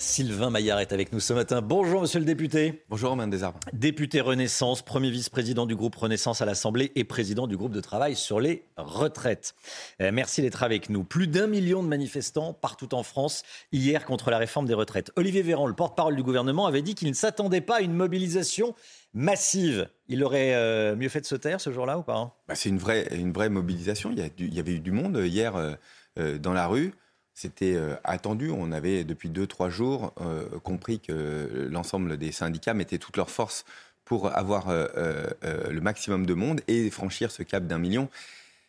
Sylvain 0.00 0.50
Maillard 0.50 0.78
est 0.78 0.92
avec 0.92 1.12
nous 1.12 1.18
ce 1.18 1.32
matin. 1.32 1.60
Bonjour, 1.60 2.00
monsieur 2.02 2.20
le 2.20 2.24
député. 2.24 2.84
Bonjour, 2.88 3.10
Romain 3.10 3.26
Desarbres. 3.26 3.58
Député 3.72 4.20
Renaissance, 4.20 4.80
premier 4.82 5.10
vice-président 5.10 5.66
du 5.66 5.74
groupe 5.74 5.96
Renaissance 5.96 6.40
à 6.40 6.44
l'Assemblée 6.46 6.92
et 6.94 7.02
président 7.02 7.48
du 7.48 7.56
groupe 7.56 7.72
de 7.72 7.80
travail 7.80 8.14
sur 8.14 8.38
les 8.38 8.62
retraites. 8.76 9.56
Euh, 10.00 10.10
merci 10.12 10.40
d'être 10.40 10.62
avec 10.62 10.88
nous. 10.88 11.02
Plus 11.02 11.26
d'un 11.26 11.48
million 11.48 11.82
de 11.82 11.88
manifestants 11.88 12.52
partout 12.52 12.94
en 12.94 13.02
France 13.02 13.42
hier 13.72 14.04
contre 14.04 14.30
la 14.30 14.38
réforme 14.38 14.66
des 14.66 14.74
retraites. 14.74 15.10
Olivier 15.16 15.42
Véran, 15.42 15.66
le 15.66 15.74
porte-parole 15.74 16.14
du 16.14 16.22
gouvernement, 16.22 16.66
avait 16.66 16.82
dit 16.82 16.94
qu'il 16.94 17.08
ne 17.08 17.14
s'attendait 17.14 17.60
pas 17.60 17.78
à 17.78 17.80
une 17.80 17.92
mobilisation 17.94 18.76
massive. 19.14 19.88
Il 20.06 20.22
aurait 20.22 20.54
euh, 20.54 20.94
mieux 20.94 21.08
fait 21.08 21.22
de 21.22 21.26
se 21.26 21.34
taire 21.34 21.60
ce 21.60 21.72
jour-là 21.72 21.98
ou 21.98 22.02
pas? 22.04 22.16
Hein 22.18 22.32
bah, 22.46 22.54
C'est 22.54 22.68
une 22.68 22.78
vraie, 22.78 23.08
une 23.16 23.32
vraie 23.32 23.48
mobilisation. 23.48 24.10
Il 24.12 24.18
y, 24.18 24.22
a 24.22 24.28
du- 24.28 24.46
il 24.46 24.54
y 24.54 24.60
avait 24.60 24.74
eu 24.74 24.80
du 24.80 24.92
monde 24.92 25.16
hier 25.24 25.56
euh, 25.56 25.72
euh, 26.20 26.38
dans 26.38 26.52
la 26.52 26.68
rue. 26.68 26.94
C'était 27.38 27.76
euh, 27.76 27.94
attendu. 28.02 28.50
On 28.50 28.72
avait 28.72 29.04
depuis 29.04 29.28
deux, 29.28 29.46
trois 29.46 29.70
jours 29.70 30.12
euh, 30.20 30.58
compris 30.64 30.98
que 30.98 31.68
l'ensemble 31.70 32.16
des 32.16 32.32
syndicats 32.32 32.74
mettaient 32.74 32.98
toutes 32.98 33.16
leurs 33.16 33.30
forces 33.30 33.64
pour 34.04 34.36
avoir 34.36 34.70
euh, 34.70 35.28
le 35.70 35.80
maximum 35.80 36.26
de 36.26 36.34
monde 36.34 36.62
et 36.66 36.90
franchir 36.90 37.30
ce 37.30 37.44
cap 37.44 37.64
d'un 37.64 37.78
million. 37.78 38.08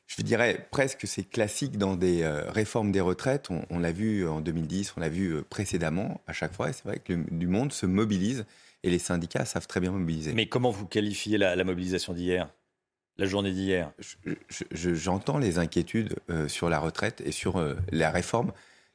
Je 0.06 0.22
dirais 0.22 0.68
presque 0.70 1.08
c'est 1.08 1.24
classique 1.24 1.80
dans 1.80 1.96
des 1.96 2.24
réformes 2.50 2.92
des 2.92 3.02
retraites. 3.02 3.48
On, 3.72 3.80
l'a 3.80 3.92
vu 3.92 4.28
en 4.28 4.40
2010, 4.40 4.94
on 4.98 5.00
l'a 5.00 5.10
vu 5.10 5.42
précédemment 5.50 6.22
à 6.28 6.34
chaque 6.34 6.54
fois. 6.54 6.70
Et 6.70 6.74
c'est 6.74 6.86
vrai 6.86 7.00
que 7.00 7.14
du 7.32 7.48
monde 7.48 7.74
se 7.74 7.88
mobilise 7.88 8.46
et 8.84 8.92
les 8.92 9.00
syndicats 9.00 9.46
savent 9.46 9.68
très 9.68 9.80
bien 9.80 9.92
mobiliser. 9.92 10.34
Mais 10.34 10.48
comment 10.48 10.70
vous 10.70 10.86
qualifiez 10.86 11.40
la 11.40 11.64
mobilisation 11.64 12.14
d'hier? 12.14 12.50
La 13.20 13.26
journée 13.28 13.52
d'hier 13.52 13.92
je- 14.00 14.64
je- 14.72 14.94
j'entends 14.96 15.38
les 15.38 15.60
inquiétudes 15.60 16.16
euh, 16.30 16.48
sur 16.48 16.70
la 16.70 16.80
retraite 16.80 17.22
et 17.26 17.32
sur 17.32 17.58
euh, 17.58 17.76
la 17.92 18.10
réforme 18.12 18.52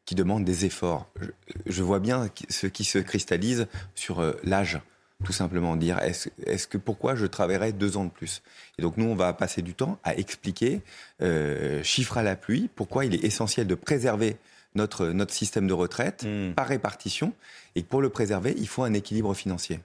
qui 0.06 0.14
demandent 0.14 0.44
des 0.44 0.64
efforts. 0.64 1.06
Je, 1.20 1.28
je 1.66 1.82
vois 1.82 2.00
bien 2.00 2.28
ce 2.48 2.66
qui 2.66 2.84
se 2.84 2.98
cristallise 2.98 3.66
sur 3.94 4.20
euh, 4.20 4.32
l'âge, 4.42 4.80
tout 5.24 5.32
simplement 5.32 5.76
dire 5.76 5.98
est-ce 6.00 6.66
que 6.66 6.78
pourquoi 6.78 7.14
je 7.14 7.26
travaillerais 7.26 7.72
deux 7.72 7.96
ans 7.98 8.04
de 8.04 8.10
plus? 8.10 8.42
Et 8.78 8.82
donc 8.82 8.96
nous, 8.96 9.04
on 9.06 9.14
va 9.14 9.32
passer 9.34 9.62
du 9.62 9.74
temps 9.74 9.98
à 10.04 10.14
expliquer, 10.16 10.80
chiffre 11.82 12.18
à 12.18 12.22
la 12.22 12.36
pluie, 12.36 12.68
pourquoi 12.74 13.04
il 13.04 13.14
est 13.14 13.24
essentiel 13.24 13.66
de 13.66 13.74
préserver 13.74 14.36
notre, 14.74 15.06
notre 15.06 15.32
système 15.32 15.66
de 15.66 15.72
retraite 15.72 16.24
Hmm. 16.24 16.52
par 16.54 16.66
répartition 16.66 17.32
et 17.76 17.82
que 17.82 17.88
pour 17.88 18.02
le 18.02 18.08
préserver, 18.10 18.54
il 18.58 18.68
faut 18.68 18.82
un 18.82 18.92
équilibre 18.92 19.32
financier. 19.34 19.80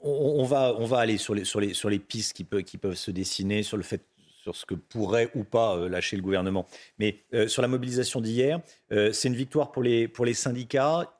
On, 0.00 0.44
va, 0.44 0.74
on 0.78 0.84
va 0.84 0.98
aller 0.98 1.18
sur 1.18 1.34
les, 1.34 1.44
sur 1.44 1.60
les, 1.60 1.74
sur 1.74 1.90
les 1.90 1.98
pistes 1.98 2.32
qui, 2.32 2.44
peut- 2.44 2.62
qui 2.62 2.78
peuvent 2.78 2.94
se 2.94 3.10
dessiner, 3.10 3.62
sur 3.62 3.76
le 3.76 3.82
fait 3.82 4.02
sur 4.42 4.56
ce 4.56 4.64
que 4.64 4.74
pourrait 4.74 5.30
ou 5.34 5.44
pas 5.44 5.76
euh, 5.76 5.88
lâcher 5.88 6.16
le 6.16 6.22
gouvernement. 6.22 6.66
Mais 6.98 7.24
euh, 7.34 7.48
sur 7.48 7.60
la 7.60 7.68
mobilisation 7.68 8.20
d'hier, 8.20 8.60
euh, 8.92 9.12
c'est 9.12 9.28
une 9.28 9.34
victoire 9.34 9.72
pour 9.72 9.82
les, 9.82 10.08
pour 10.08 10.24
les 10.24 10.32
syndicats. 10.32 11.12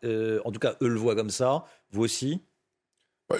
en 0.44 0.52
tout 0.52 0.60
cas, 0.60 0.76
eux 0.80 0.88
le 0.88 0.98
voient 0.98 1.14
comme 1.16 1.30
ça. 1.30 1.64
Vous 1.90 2.02
aussi 2.02 2.40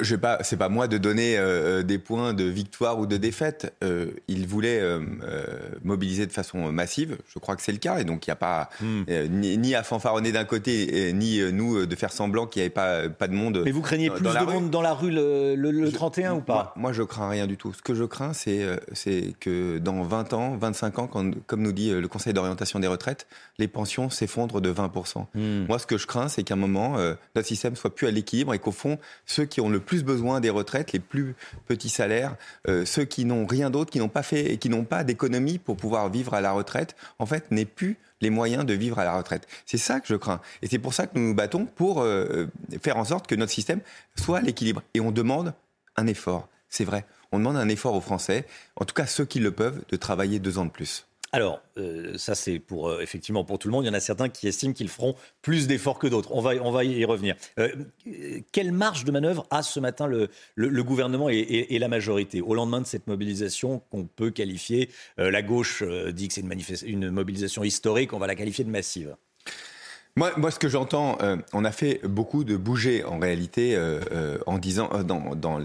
Je 0.03 0.17
pas, 0.17 0.37
c'est 0.43 0.59
pas 0.59 0.69
moi 0.69 0.87
de 0.87 0.99
donner 0.99 1.39
euh, 1.39 1.83
des 1.83 1.97
points 1.97 2.35
de 2.35 2.45
victoire 2.45 2.99
ou 2.99 3.07
de 3.07 3.17
défaite. 3.17 3.75
Euh, 3.83 4.11
il 4.29 4.47
voulait 4.47 4.81
euh, 4.81 5.01
euh, 5.23 5.47
mobiliser 5.83 6.27
de 6.27 6.33
façon 6.33 6.71
massive. 6.71 7.17
Je 7.33 7.39
crois 7.39 7.57
que 7.57 7.63
c'est 7.63 7.73
le 7.73 7.79
cas, 7.79 7.99
et 7.99 8.05
donc 8.05 8.27
il 8.27 8.31
n'y 8.31 8.33
a 8.33 8.37
pas 8.37 8.69
Hmm. 8.83 9.05
euh, 9.09 9.27
ni, 9.29 9.57
ni 9.57 9.75
à 9.75 9.83
fanfaronner 9.83 10.31
d'un 10.31 10.45
côté, 10.45 11.09
et 11.09 11.13
ni 11.15 11.41
euh, 11.41 11.51
nous 11.53 11.79
euh, 11.79 11.87
de 11.87 11.97
faire 11.97 12.13
semblant 12.13 12.47
qu'il 12.47 12.61
n'y 12.61 12.65
avait 12.67 12.71
pas 12.75 13.09
pas 13.09 13.29
de 13.29 13.33
monde. 13.33 13.63
Mais 13.65 13.71
vous 13.71 13.81
craignez 13.81 14.11
plus 14.11 14.23
de 14.23 14.45
monde 14.45 14.69
dans 14.69 14.83
la 14.83 14.93
rue 14.93 15.11
le, 15.11 15.55
le- 15.55 15.71
le 15.71 15.87
Je- 15.87 15.95
31 15.95 16.35
ou 16.35 16.41
pas? 16.43 16.53
moi, 16.53 16.73
moi, 16.77 16.93
je 16.93 17.03
crains 17.03 17.31
rien 17.31 17.47
du 17.47 17.57
tout. 17.57 17.73
Ce 17.73 17.81
que 17.81 17.95
je 17.95 18.05
crains, 18.05 18.35
c'est 18.35 18.63
euh, 18.63 18.77
c'est 18.93 19.33
que 19.41 19.79
dans 19.79 20.03
20 20.03 20.35
ans, 20.35 20.57
25 20.61 20.99
ans, 20.99 21.07
quand, 21.07 21.31
comme 21.47 21.63
nous 21.63 21.73
dit 21.73 21.91
euh, 21.93 22.03
le 22.03 22.09
Conseil 22.09 22.35
d'orientation 22.35 22.79
des 22.79 22.89
retraites, 22.89 23.27
les 23.59 23.69
pensions 23.69 24.11
s'effondrent 24.11 24.61
de 24.61 24.71
20%. 24.71 25.25
Hmm. 25.35 25.65
Moi, 25.67 25.79
ce 25.79 25.87
que 25.87 25.97
je 25.97 26.07
crains, 26.07 26.29
c'est 26.29 26.43
qu'à 26.43 26.55
un 26.55 26.59
moment, 26.59 26.99
euh, 26.99 27.15
notre 27.35 27.49
système 27.49 27.75
soit 27.75 27.95
plus 27.95 28.07
à 28.07 28.11
l'équilibre 28.11 28.53
et 28.53 28.59
qu'au 28.59 28.71
fond, 28.73 28.99
ceux 29.25 29.47
qui 29.47 29.63
ont 29.63 29.71
le 29.71 29.78
plus 29.81 30.05
besoin 30.05 30.41
des 30.41 30.51
retraites, 30.51 30.93
les 30.93 30.99
plus 30.99 31.35
petits 31.67 31.89
salaires, 31.89 32.37
euh, 32.69 32.85
ceux 32.85 33.05
qui 33.05 33.25
n'ont 33.25 33.47
rien 33.47 33.71
d'autre, 33.71 33.91
qui 33.91 33.99
n'ont 33.99 34.09
pas 34.09 34.23
fait 34.23 34.53
et 34.53 34.59
qui 34.59 34.69
n'ont 34.69 34.85
pas 34.85 35.05
d'économie 35.05 35.59
pour 35.59 35.77
pouvoir 35.77 36.09
vivre 36.11 36.35
à 36.35 36.41
la 36.41 36.53
retraite, 36.53 36.97
en 37.19 37.27
fait, 37.27 37.51
n'aient 37.51 37.65
plus 37.65 37.97
les 38.21 38.31
moyens 38.31 38.65
de 38.65 38.75
vivre 38.75 38.99
à 38.99 39.05
la 39.05 39.17
retraite. 39.17 39.47
C'est 39.67 39.79
ça 39.79 40.01
que 40.01 40.09
je 40.09 40.17
crains. 40.17 40.41
Et 40.63 40.69
c'est 40.69 40.79
pour 40.79 40.95
ça 40.95 41.07
que 41.07 41.19
nous 41.19 41.29
nous 41.29 41.35
battons 41.35 41.67
pour 41.67 42.03
euh, 42.03 42.47
faire 42.83 42.97
en 42.97 43.05
sorte 43.05 43.27
que 43.27 43.35
notre 43.35 43.53
système 43.53 43.81
soit 44.17 44.39
à 44.39 44.43
l'équilibre. 44.43 44.83
Et 44.95 45.01
on 45.01 45.13
demande 45.13 45.55
un 45.97 46.07
effort. 46.07 46.49
C'est 46.69 46.85
vrai. 46.85 47.05
On 47.33 47.39
demande 47.39 47.57
un 47.57 47.69
effort 47.69 47.95
aux 47.95 48.01
Français, 48.01 48.47
en 48.77 48.85
tout 48.85 48.95
cas 48.95 49.07
ceux 49.07 49.25
qui 49.25 49.39
le 49.39 49.51
peuvent, 49.51 49.83
de 49.89 49.97
travailler 49.97 50.39
deux 50.39 50.59
ans 50.59 50.65
de 50.65 50.71
plus. 50.71 51.08
Alors, 51.33 51.61
euh, 51.77 52.17
ça 52.17 52.35
c'est 52.35 52.59
pour 52.59 52.89
euh, 52.89 53.01
effectivement 53.01 53.45
pour 53.45 53.59
tout 53.59 53.69
le 53.69 53.73
monde. 53.73 53.85
Il 53.85 53.89
y 53.89 53.91
en 53.91 53.95
a 53.95 54.01
certains 54.01 54.31
qui 54.31 54.49
estiment 54.49 54.73
qu'ils 54.73 54.89
feront 54.89 55.15
plus 55.43 55.67
d'efforts 55.67 55.99
que 55.99 56.07
d'autres. 56.07 56.31
On 56.33 56.41
va, 56.41 56.85
y 56.85 57.05
revenir. 57.05 57.37
Euh, 57.59 57.69
quelle 58.53 58.73
marge 58.73 59.05
de 59.05 59.13
manœuvre 59.13 59.47
a 59.51 59.63
ce 59.63 59.79
matin 59.79 60.07
le, 60.07 60.83
gouvernement 60.83 61.29
et, 61.29 61.79
la 61.79 61.89
majorité 61.89 62.41
au 62.41 62.55
lendemain 62.55 62.81
de 62.81 62.87
cette 62.87 63.07
mobilisation 63.07 63.83
qu'on 63.91 64.05
peut 64.05 64.31
qualifier 64.31 64.91
La 65.19 65.43
gauche 65.43 65.83
dit 66.13 66.29
que 66.29 66.35
c'est 66.35 66.87
une, 66.87 67.11
mobilisation 67.11 67.63
historique. 67.63 68.13
On 68.13 68.19
va 68.19 68.27
la 68.27 68.35
qualifier 68.35 68.65
de 68.65 68.71
massive? 68.71 69.17
Moi, 70.17 70.51
ce 70.51 70.59
que 70.59 70.69
j'entends, 70.69 71.19
on 71.53 71.65
a 71.65 71.73
fait 71.73 72.01
beaucoup 72.05 72.45
de 72.45 72.57
bouger 72.57 73.05
en 73.05 73.19
réalité 73.19 73.79
en 74.47 74.59
disant 74.59 74.91
dans, 75.05 75.63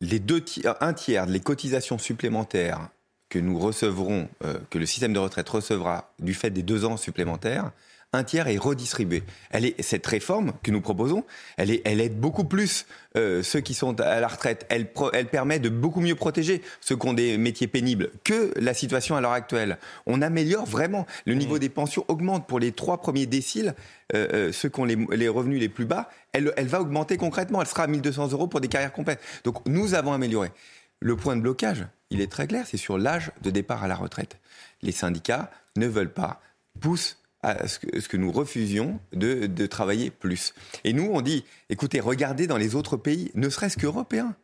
les 0.00 0.18
deux 0.18 0.42
un 0.80 0.92
tiers 0.92 1.26
des 1.26 1.40
cotisations 1.40 1.98
supplémentaires 1.98 2.88
que 3.34 3.40
nous 3.40 3.58
recevrons, 3.58 4.28
euh, 4.44 4.54
que 4.70 4.78
le 4.78 4.86
système 4.86 5.12
de 5.12 5.18
retraite 5.18 5.48
recevra 5.48 6.12
du 6.20 6.34
fait 6.34 6.50
des 6.50 6.62
deux 6.62 6.84
ans 6.84 6.96
supplémentaires, 6.96 7.72
un 8.12 8.22
tiers 8.22 8.46
est 8.46 8.58
redistribué. 8.58 9.24
Elle 9.50 9.64
est, 9.66 9.82
cette 9.82 10.06
réforme 10.06 10.52
que 10.62 10.70
nous 10.70 10.80
proposons, 10.80 11.24
elle, 11.56 11.72
est, 11.72 11.82
elle 11.84 12.00
aide 12.00 12.16
beaucoup 12.20 12.44
plus 12.44 12.86
euh, 13.16 13.42
ceux 13.42 13.58
qui 13.58 13.74
sont 13.74 14.00
à 14.00 14.20
la 14.20 14.28
retraite. 14.28 14.66
Elle, 14.68 14.92
pro- 14.92 15.10
elle 15.12 15.26
permet 15.26 15.58
de 15.58 15.68
beaucoup 15.68 16.00
mieux 16.00 16.14
protéger 16.14 16.62
ceux 16.80 16.94
qui 16.94 17.08
ont 17.08 17.12
des 17.12 17.36
métiers 17.38 17.66
pénibles 17.66 18.10
que 18.22 18.52
la 18.56 18.72
situation 18.72 19.16
à 19.16 19.20
l'heure 19.20 19.32
actuelle. 19.32 19.78
On 20.06 20.22
améliore 20.22 20.64
vraiment. 20.64 21.06
Le 21.26 21.34
niveau 21.34 21.58
des 21.58 21.68
pensions 21.68 22.04
augmente 22.06 22.46
pour 22.46 22.60
les 22.60 22.70
trois 22.70 22.98
premiers 23.00 23.26
déciles. 23.26 23.74
euh, 24.14 24.28
euh, 24.32 24.52
ceux 24.52 24.68
qui 24.68 24.78
ont 24.78 24.84
les, 24.84 24.96
les 25.10 25.28
revenus 25.28 25.58
les 25.58 25.68
plus 25.68 25.86
bas, 25.86 26.08
elle, 26.32 26.52
elle 26.56 26.68
va 26.68 26.80
augmenter 26.80 27.16
concrètement. 27.16 27.60
Elle 27.62 27.66
sera 27.66 27.82
à 27.82 27.86
1200 27.88 28.30
euros 28.30 28.46
pour 28.46 28.60
des 28.60 28.68
carrières 28.68 28.92
complètes. 28.92 29.20
Donc 29.42 29.56
nous 29.66 29.94
avons 29.94 30.12
amélioré. 30.12 30.52
Le 31.00 31.16
point 31.16 31.34
de 31.36 31.40
blocage, 31.42 31.84
il 32.14 32.20
est 32.20 32.30
très 32.30 32.46
clair, 32.46 32.64
c'est 32.66 32.76
sur 32.76 32.96
l'âge 32.96 33.32
de 33.42 33.50
départ 33.50 33.82
à 33.82 33.88
la 33.88 33.96
retraite. 33.96 34.38
Les 34.82 34.92
syndicats 34.92 35.50
ne 35.76 35.88
veulent 35.88 36.12
pas, 36.12 36.40
poussent 36.80 37.18
à 37.42 37.66
ce 37.66 37.78
que, 37.78 38.16
nous 38.16 38.30
refusions 38.30 39.00
de, 39.12 39.46
de 39.46 39.66
travailler 39.66 40.10
plus. 40.10 40.54
Et 40.84 40.92
nous, 40.92 41.10
on 41.12 41.20
dit, 41.20 41.44
écoutez, 41.70 41.98
regardez 41.98 42.46
dans 42.46 42.56
les 42.56 42.76
autres 42.76 42.96
pays, 42.96 43.32
ne 43.34 43.48
serait-ce 43.50 43.76
qu'européens. 43.76 44.34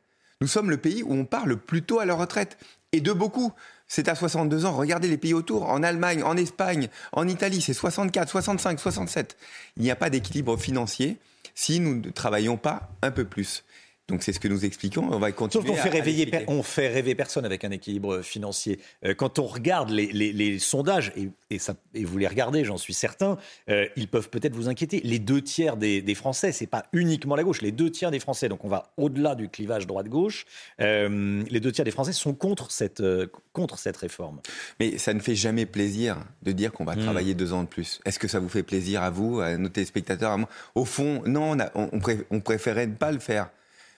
Nous 0.41 0.49
sommes 0.49 0.69
le 0.69 0.79
pays 0.79 1.03
où 1.03 1.13
on 1.13 1.25
part 1.25 1.47
le 1.47 1.57
plus 1.57 1.83
tôt 1.83 2.01
à 2.01 2.07
la 2.07 2.15
retraite. 2.15 2.59
Et 2.93 3.01
de 3.01 3.13
beaucoup. 3.13 3.53
C'est 3.87 4.09
à 4.09 4.15
62 4.15 4.67
ans. 4.67 4.73
Regardez 4.73 5.07
les 5.07 5.17
pays 5.17 5.35
autour. 5.35 5.69
En 5.69 5.83
Allemagne, 5.83 6.23
en 6.25 6.37
Espagne, 6.37 6.89
en 7.13 7.29
Italie, 7.29 7.61
c'est 7.61 7.75
64, 7.75 8.29
65, 8.29 8.81
67. 8.81 9.37
Il 9.77 9.85
n'y 9.85 9.91
a 9.91 9.97
pas 9.97 10.11
d'équilibre 10.11 10.57
financier 10.57 11.19
si 11.55 11.79
nous 11.79 11.95
ne 11.97 12.11
travaillons 12.11 12.57
pas 12.57 12.91
un 13.03 13.11
peu 13.11 13.25
plus. 13.25 13.65
Donc 14.11 14.23
c'est 14.23 14.33
ce 14.33 14.41
que 14.41 14.49
nous 14.49 14.65
expliquons. 14.65 15.09
On 15.11 15.19
va 15.19 15.33
continuer. 15.33 15.65
Sauf 15.67 15.71
qu'on 15.75 15.79
à- 15.81 15.83
fait, 15.83 15.89
réveiller, 15.91 16.31
on 16.49 16.63
fait 16.63 16.89
rêver 16.89 17.15
personne 17.15 17.45
avec 17.45 17.65
un 17.65 17.71
équilibre 17.71 18.21
financier. 18.23 18.79
Euh, 19.05 19.15
quand 19.15 19.39
on 19.39 19.47
regarde 19.47 19.91
les, 19.91 20.07
les- 20.13 20.33
les 20.33 20.59
sondages, 20.59 21.13
et, 21.17 21.29
et 21.51 21.59
ça, 21.59 21.75
et 21.95 22.05
vous 22.05 22.19
les 22.19 22.27
regardez, 22.27 22.65
j'en 22.65 22.77
suis 22.77 22.93
certain, 22.95 23.39
euh, 23.69 23.87
ils 23.97 24.09
peuvent 24.09 24.29
peut-être 24.29 24.55
vous 24.55 24.69
inquiéter. 24.69 25.01
Les 25.05 25.19
deux 25.19 25.41
tiers 25.43 25.77
des, 25.77 26.03
des 26.03 26.15
Français, 26.15 26.53
c'est 26.53 26.67
pas 26.67 26.87
uniquement 26.93 27.37
la 27.37 27.45
gauche, 27.45 27.63
les 27.63 27.73
deux 27.73 27.91
tiers 27.91 28.11
des 28.11 28.21
Français, 28.21 28.49
donc 28.49 28.65
on 28.65 28.69
va 28.69 28.93
au-delà 28.97 29.35
du 29.35 29.49
clivage 29.49 29.87
droite-gauche, 29.87 30.45
euh, 30.81 31.43
les 31.49 31.61
deux 31.61 31.73
tiers 31.73 31.85
des 31.85 31.91
Français 31.91 32.13
sont 32.13 32.35
contre 32.35 32.71
cette, 32.71 33.01
euh, 33.01 33.27
contre 33.53 33.79
cette 33.79 33.97
réforme. 33.97 34.41
Mais 34.81 34.99
ça 34.99 35.15
ne 35.15 35.21
fait 35.21 35.35
jamais 35.35 35.67
plaisir 35.67 36.17
de 36.43 36.53
dire 36.53 36.73
qu'on 36.73 36.85
va 36.85 36.97
Hmm. 36.97 37.03
travailler 37.03 37.35
deux 37.35 37.53
ans 37.53 37.63
de 37.63 37.69
plus. 37.69 38.01
Est-ce 38.05 38.19
que 38.19 38.29
ça 38.29 38.41
vous 38.41 38.49
fait 38.49 38.63
plaisir 38.63 39.03
à 39.03 39.11
vous, 39.11 39.41
à 39.41 39.57
nos 39.57 39.69
téléspectateurs 39.69 40.33
à 40.33 40.37
moi? 40.37 40.49
Au 40.75 40.85
fond, 40.85 41.23
non, 41.27 41.53
on, 41.53 41.61
a- 41.61 41.71
on- 41.75 41.89
on 41.93 41.99
pré- 42.01 42.27
on 42.31 42.41
préférait 42.41 42.87
ne 42.87 42.95
pas 42.95 43.13
le 43.13 43.19
faire. 43.21 43.51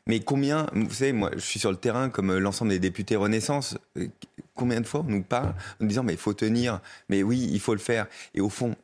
Mais 0.06 0.20
combien, 0.20 0.66
vous 0.74 0.90
savez, 0.90 1.12
moi, 1.12 1.30
je 1.34 1.40
suis 1.40 1.60
sur 1.60 1.70
le 1.70 1.76
terrain 1.76 2.08
comme 2.10 2.30
euh, 2.30 2.40
l'ensemble 2.40 2.70
des 2.72 2.78
députés 2.80 3.16
Renaissance. 3.16 3.78
euh, 3.98 4.08
Combien 4.54 4.80
de 4.80 4.86
fois 4.86 5.00
on 5.00 5.10
nous 5.10 5.22
parle 5.22 5.54
en 5.80 5.86
disant, 5.86 6.02
mais 6.02 6.12
il 6.12 6.18
faut 6.18 6.34
tenir, 6.34 6.80
mais 7.08 7.22
oui, 7.22 7.48
il 7.52 7.60
faut 7.60 7.72
le 7.72 7.80
faire. 7.80 8.06
Et 8.34 8.40
au 8.40 8.48
fond, 8.48 8.74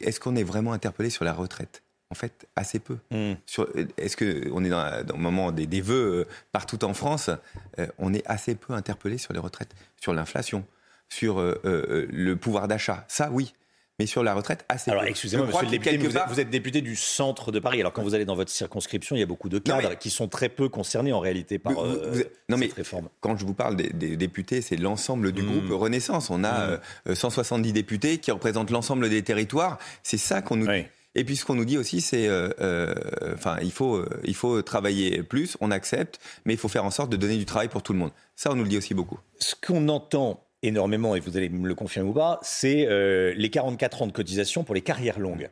est-ce 0.00 0.18
qu'on 0.18 0.34
est 0.36 0.42
vraiment 0.42 0.72
interpellé 0.72 1.10
sur 1.10 1.24
la 1.24 1.32
retraite? 1.32 1.82
En 2.10 2.14
fait, 2.14 2.46
assez 2.56 2.78
peu. 2.78 2.98
Hmm. 3.10 3.34
Sur- 3.46 3.68
Est-ce 3.96 4.16
qu'on 4.16 4.64
est 4.64 4.68
dans, 4.68 5.04
le 5.06 5.18
moment 5.22 5.52
des, 5.52 5.66
des 5.66 5.80
vœux 5.80 6.20
euh, 6.20 6.24
partout 6.52 6.84
en 6.84 6.92
France 6.92 7.30
euh, 7.78 7.86
On 7.98 8.12
est 8.12 8.26
assez 8.26 8.54
peu 8.54 8.72
interpellé 8.74 9.16
sur 9.16 9.32
les 9.32 9.38
retraites, 9.38 9.74
sur 10.00 10.12
l'inflation, 10.12 10.66
sur 11.08 11.38
euh, 11.38 11.60
euh, 11.64 12.06
le 12.10 12.36
pouvoir 12.36 12.68
d'achat? 12.68 13.04
Ça, 13.08 13.30
oui. 13.30 13.54
Mais 13.98 14.06
sur 14.06 14.22
la 14.22 14.34
retraite, 14.34 14.64
assez 14.68 14.90
Alors, 14.90 15.04
excusez-moi, 15.04 15.46
monsieur 15.46 15.64
le 15.64 15.70
député, 15.70 15.96
vous 15.98 16.06
êtes, 16.06 16.12
part- 16.14 16.28
vous 16.28 16.40
êtes 16.40 16.48
député 16.50 16.80
du 16.80 16.96
centre 16.96 17.52
de 17.52 17.58
Paris. 17.58 17.80
Alors, 17.80 17.92
quand 17.92 18.02
vous 18.02 18.14
allez 18.14 18.24
dans 18.24 18.34
votre 18.34 18.50
circonscription, 18.50 19.14
il 19.16 19.18
y 19.18 19.22
a 19.22 19.26
beaucoup 19.26 19.50
de 19.50 19.58
cadres 19.58 19.90
mais- 19.90 19.96
qui 19.96 20.08
sont 20.10 20.28
très 20.28 20.48
peu 20.48 20.68
concernés 20.70 21.12
en 21.12 21.20
réalité 21.20 21.58
par 21.58 21.72
Vous- 21.74 21.80
vous- 21.82 21.86
euh, 22.20 22.24
non, 22.48 22.56
mais- 22.56 22.70
réforme. 22.74 23.08
Quand 23.20 23.36
je 23.36 23.44
vous 23.44 23.54
parle 23.54 23.76
des, 23.76 23.90
des 23.90 24.16
députés, 24.16 24.62
c'est 24.62 24.76
l'ensemble 24.76 25.30
du 25.32 25.42
groupe 25.42 25.70
Renaissance. 25.70 26.30
On 26.30 26.42
a 26.42 26.68
Mm. 26.76 26.80
euh, 27.08 27.14
170 27.14 27.72
députés 27.74 28.18
qui 28.18 28.30
représentent 28.30 28.70
l'ensemble 28.70 29.10
des 29.10 29.22
territoires. 29.22 29.78
C'est 30.02 30.16
ça 30.18 30.40
qu'on 30.40 30.56
nous 30.56 30.66
Oui. 30.66 30.82
dit. 30.82 30.88
Et 31.14 31.24
puis 31.24 31.36
ce 31.36 31.44
qu'on 31.44 31.54
nous 31.54 31.66
dit 31.66 31.76
aussi, 31.76 32.00
c'est, 32.00 32.26
euh, 32.26 32.48
euh, 32.62 32.94
enfin, 33.34 33.58
il 33.60 33.70
faut, 33.72 33.96
euh, 33.96 34.08
il 34.24 34.34
faut 34.34 34.62
travailler 34.62 35.22
plus. 35.22 35.58
On 35.60 35.70
accepte, 35.70 36.18
mais 36.46 36.54
il 36.54 36.58
faut 36.58 36.68
faire 36.68 36.86
en 36.86 36.90
sorte 36.90 37.10
de 37.10 37.18
donner 37.18 37.36
du 37.36 37.44
travail 37.44 37.68
pour 37.68 37.82
tout 37.82 37.92
le 37.92 37.98
monde. 37.98 38.12
Ça, 38.34 38.50
on 38.50 38.54
nous 38.54 38.62
le 38.62 38.70
dit 38.70 38.78
aussi 38.78 38.94
beaucoup. 38.94 39.18
Ce 39.38 39.54
qu'on 39.54 39.88
entend 39.90 40.42
énormément, 40.62 41.14
et 41.16 41.20
vous 41.20 41.36
allez 41.36 41.48
me 41.48 41.66
le 41.68 41.74
confirmer 41.74 42.08
ou 42.10 42.12
pas, 42.14 42.38
c'est 42.42 42.86
euh, 42.88 43.32
les 43.36 43.50
44 43.50 44.02
ans 44.02 44.06
de 44.06 44.12
cotisation 44.12 44.64
pour 44.64 44.74
les 44.74 44.80
carrières 44.82 45.18
longues. 45.18 45.50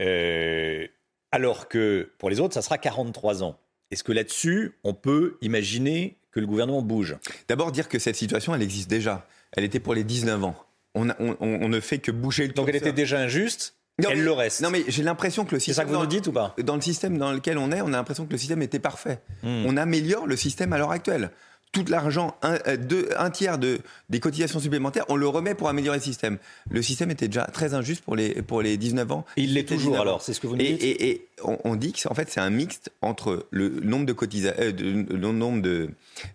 Euh, 0.00 0.86
alors 1.32 1.68
que 1.68 2.10
pour 2.18 2.30
les 2.30 2.40
autres, 2.40 2.54
ça 2.54 2.62
sera 2.62 2.78
43 2.78 3.42
ans. 3.42 3.58
Est-ce 3.90 4.04
que 4.04 4.12
là-dessus, 4.12 4.72
on 4.84 4.94
peut 4.94 5.36
imaginer 5.40 6.16
que 6.32 6.40
le 6.40 6.46
gouvernement 6.46 6.82
bouge? 6.82 7.16
D'abord, 7.48 7.72
dire 7.72 7.88
que 7.88 7.98
cette 7.98 8.16
situation, 8.16 8.54
elle 8.54 8.62
existe 8.62 8.88
déjà. 8.90 9.26
Elle 9.52 9.64
était 9.64 9.80
pour 9.80 9.94
les 9.94 10.04
19 10.04 10.42
ans. 10.44 10.56
On, 10.94 11.10
a- 11.10 11.16
on- 11.20 11.36
on- 11.40 11.62
on 11.62 11.68
ne 11.68 11.80
fait 11.80 11.98
que 11.98 12.10
bouger 12.10 12.46
le 12.46 12.52
Donc 12.52 12.68
elle 12.68 12.76
était 12.76 12.92
déjà 12.92 13.18
injuste, 13.18 13.76
Non, 14.02 14.10
elle 14.10 14.18
mais- 14.18 14.24
le 14.24 14.32
reste. 14.32 14.60
Non, 14.62 14.70
mais 14.70 14.84
j'ai 14.88 15.02
l'impression 15.02 15.44
que 15.44 15.54
le 15.54 15.60
c'est 15.60 15.72
ça 15.72 15.82
système. 15.82 15.88
que 15.88 15.94
vous 15.94 16.00
nous 16.00 16.06
dites 16.08 16.26
ou 16.28 16.32
pas? 16.32 16.54
Dans 16.62 16.76
le 16.76 16.80
système 16.80 17.18
dans 17.18 17.32
lequel 17.32 17.58
on 17.58 17.70
est, 17.72 17.80
on 17.80 17.88
a 17.88 17.90
l'impression 17.96 18.26
que 18.26 18.32
le 18.32 18.38
système 18.38 18.62
était 18.62 18.78
parfait. 18.80 19.18
Hmm. 19.42 19.64
On 19.66 19.76
améliore 19.76 20.26
le 20.26 20.36
système 20.36 20.72
à 20.72 20.78
l'heure 20.78 20.90
actuelle. 20.92 21.30
Tout 21.74 21.84
l'argent, 21.88 22.36
un, 22.42 22.56
euh, 22.68 22.76
deux- 22.78 23.08
un 23.18 23.28
tiers 23.30 23.58
de, 23.58 23.80
des 24.08 24.20
cotisations 24.20 24.60
supplémentaires, 24.60 25.04
on 25.08 25.16
le 25.16 25.26
remet 25.28 25.54
pour 25.54 25.68
améliorer 25.68 25.98
le 25.98 26.02
système. 26.02 26.38
Le 26.70 26.80
système 26.82 27.10
était 27.10 27.26
déjà 27.28 27.44
très 27.44 27.74
injuste 27.74 28.02
pour 28.04 28.16
les, 28.16 28.40
pour 28.42 28.62
les 28.62 28.76
19 28.76 29.10
ans. 29.12 29.24
Et 29.36 29.42
il 29.42 29.54
l'est 29.54 29.64
toujours 29.64 29.90
19 29.92 29.98
ans. 29.98 30.02
alors, 30.02 30.22
c'est 30.22 30.32
ce 30.34 30.40
que 30.40 30.46
vous 30.46 30.54
nous 30.56 30.62
Et, 30.64 30.72
dites 30.74 30.82
et- 30.84 31.08
et 31.10 31.28
on, 31.42 31.58
on 31.64 31.74
dit 31.76 31.92
que 31.92 31.98
c'est- 31.98 32.08
en 32.10 32.14
fait 32.14 32.30
c'est 32.30 32.40
un 32.40 32.48
mixte 32.50 32.90
entre 33.02 33.46
le 33.50 33.68
nombre 33.68 34.06
de 34.06 34.12
cotisa- 34.12 34.54
euh, 34.60 34.72
de- 34.72 35.04
le 35.14 35.32
nombre 35.32 35.60
de, 35.62 35.90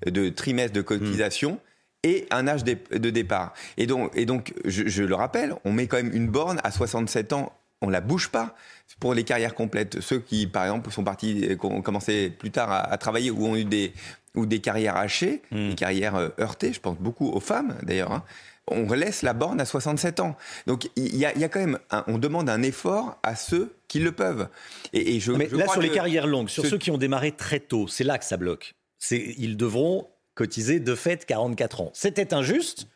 de 0.06 0.30
trimestres 0.30 0.74
de 0.74 0.82
cotisation 0.82 1.60
et 2.04 2.28
un 2.32 2.48
âge 2.48 2.64
de 2.66 3.10
départ. 3.10 3.54
Et 3.78 3.88
donc, 3.88 4.12
et 4.16 4.26
donc 4.26 4.54
je, 4.66 4.88
je 4.88 5.04
le 5.04 5.16
rappelle, 5.16 5.56
on 5.66 5.72
met 5.72 5.88
quand 5.88 5.98
même 5.98 6.14
une 6.14 6.28
borne 6.28 6.60
à 6.64 6.72
67 6.72 7.34
ans. 7.34 7.54
On 7.82 7.90
la 7.90 8.02
bouge 8.02 8.28
pas 8.30 8.56
pour 9.00 9.14
les 9.14 9.24
carrières 9.24 9.56
complètes. 9.56 10.02
Ceux 10.02 10.20
qui, 10.20 10.48
par 10.48 10.64
exemple, 10.66 10.92
sont 10.92 11.06
partis, 11.06 11.46
euh, 11.50 11.56
qui 11.56 11.66
ont 11.66 11.82
commencé 11.82 12.30
plus 12.30 12.52
tard 12.52 12.70
à, 12.70 12.80
à 12.80 12.98
travailler 12.98 13.32
ou 13.32 13.46
ont 13.46 13.56
eu 13.56 13.64
des 13.64 13.94
ou 14.36 14.46
des 14.46 14.60
carrières 14.60 14.96
hachées, 14.98 15.42
Hmm. 15.52 15.70
des 15.70 15.76
carrières 15.76 16.16
euh, 16.16 16.30
heurtées. 16.40 16.74
Je 16.74 16.80
pense 16.80 16.98
beaucoup 16.98 17.30
aux 17.30 17.40
femmes 17.40 17.76
d'ailleurs. 17.84 18.12
hein. 18.12 18.24
On 18.72 18.86
laisse 18.94 19.24
la 19.24 19.34
borne 19.34 19.60
à 19.60 19.66
67 19.66 20.20
ans. 20.20 20.38
Donc 20.68 20.90
il 20.96 21.16
y 21.16 21.26
a, 21.26 21.34
il 21.34 21.42
y 21.42 21.44
a 21.44 21.50
quand 21.50 21.60
même, 21.60 21.80
un- 21.90 22.04
on 22.06 22.20
demande 22.20 22.50
un 22.50 22.62
effort 22.62 23.18
à 23.24 23.36
ceux 23.36 23.74
qui 23.88 24.00
le 24.00 24.12
peuvent. 24.12 24.48
Et, 24.94 25.16
et 25.16 25.20
je, 25.20 25.32
Mais 25.32 25.48
je 25.50 25.56
là, 25.56 25.64
crois 25.64 25.74
sur 25.74 25.82
les 25.82 25.90
carrières 25.90 26.28
longues, 26.28 26.50
sur 26.50 26.62
ce- 26.64 26.70
ceux 26.70 26.78
qui 26.78 26.92
ont 26.92 27.00
démarré 27.00 27.32
très 27.32 27.60
tôt, 27.60 27.88
c'est 27.88 28.04
là 28.04 28.20
que 28.20 28.26
ça 28.26 28.38
bloque. 28.38 28.76
Ils 29.10 29.58
devront 29.58 30.08
cotiser 30.36 30.80
de 30.80 30.94
fait 30.94 31.26
44 31.26 31.82
ans. 31.82 31.90
C'était 31.96 32.32
injuste, 32.34 32.88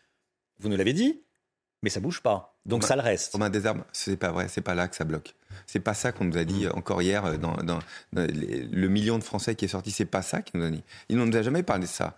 vous 0.59 0.69
nous 0.69 0.77
l'avez 0.77 0.93
dit, 0.93 1.21
mais 1.83 1.89
ça 1.91 1.99
bouge 1.99 2.21
pas. 2.21 2.55
Donc 2.65 2.83
ça 2.83 2.95
le 2.95 3.01
reste. 3.03 3.33
Romain 3.33 3.49
Desarmes, 3.51 3.83
c'est 3.91 4.17
pas 4.17 4.31
vrai, 4.31 4.47
c'est 4.49 4.61
pas 4.61 4.73
là 4.73 4.87
que 4.87 4.95
ça 4.95 5.03
bloque. 5.03 5.35
C'est 5.67 5.79
pas 5.81 5.93
ça 5.93 6.11
qu'on 6.11 6.25
nous 6.25 6.37
a 6.37 6.41
Mm. 6.41 6.45
dit 6.45 6.65
euh, 6.65 6.71
encore 6.73 7.01
hier 7.03 7.23
euh, 7.25 7.37
dans, 7.37 7.53
dans- 7.57 7.79
dans 8.13 8.23
les- 8.25 8.63
le 8.63 8.87
million 8.87 9.19
de 9.19 9.23
Français 9.23 9.53
qui 9.55 9.65
est 9.65 9.67
sorti. 9.67 9.91
C'est 9.91 10.05
pas 10.05 10.21
ça 10.23 10.41
qu'ils 10.41 10.59
nous 10.59 10.65
a 10.65 10.69
dit. 10.71 10.83
Ils 11.09 11.17
ne 11.17 11.23
nous 11.25 11.37
a 11.37 11.41
jamais 11.43 11.61
parlé 11.61 11.83
de 11.83 11.89
ça. 11.91 12.17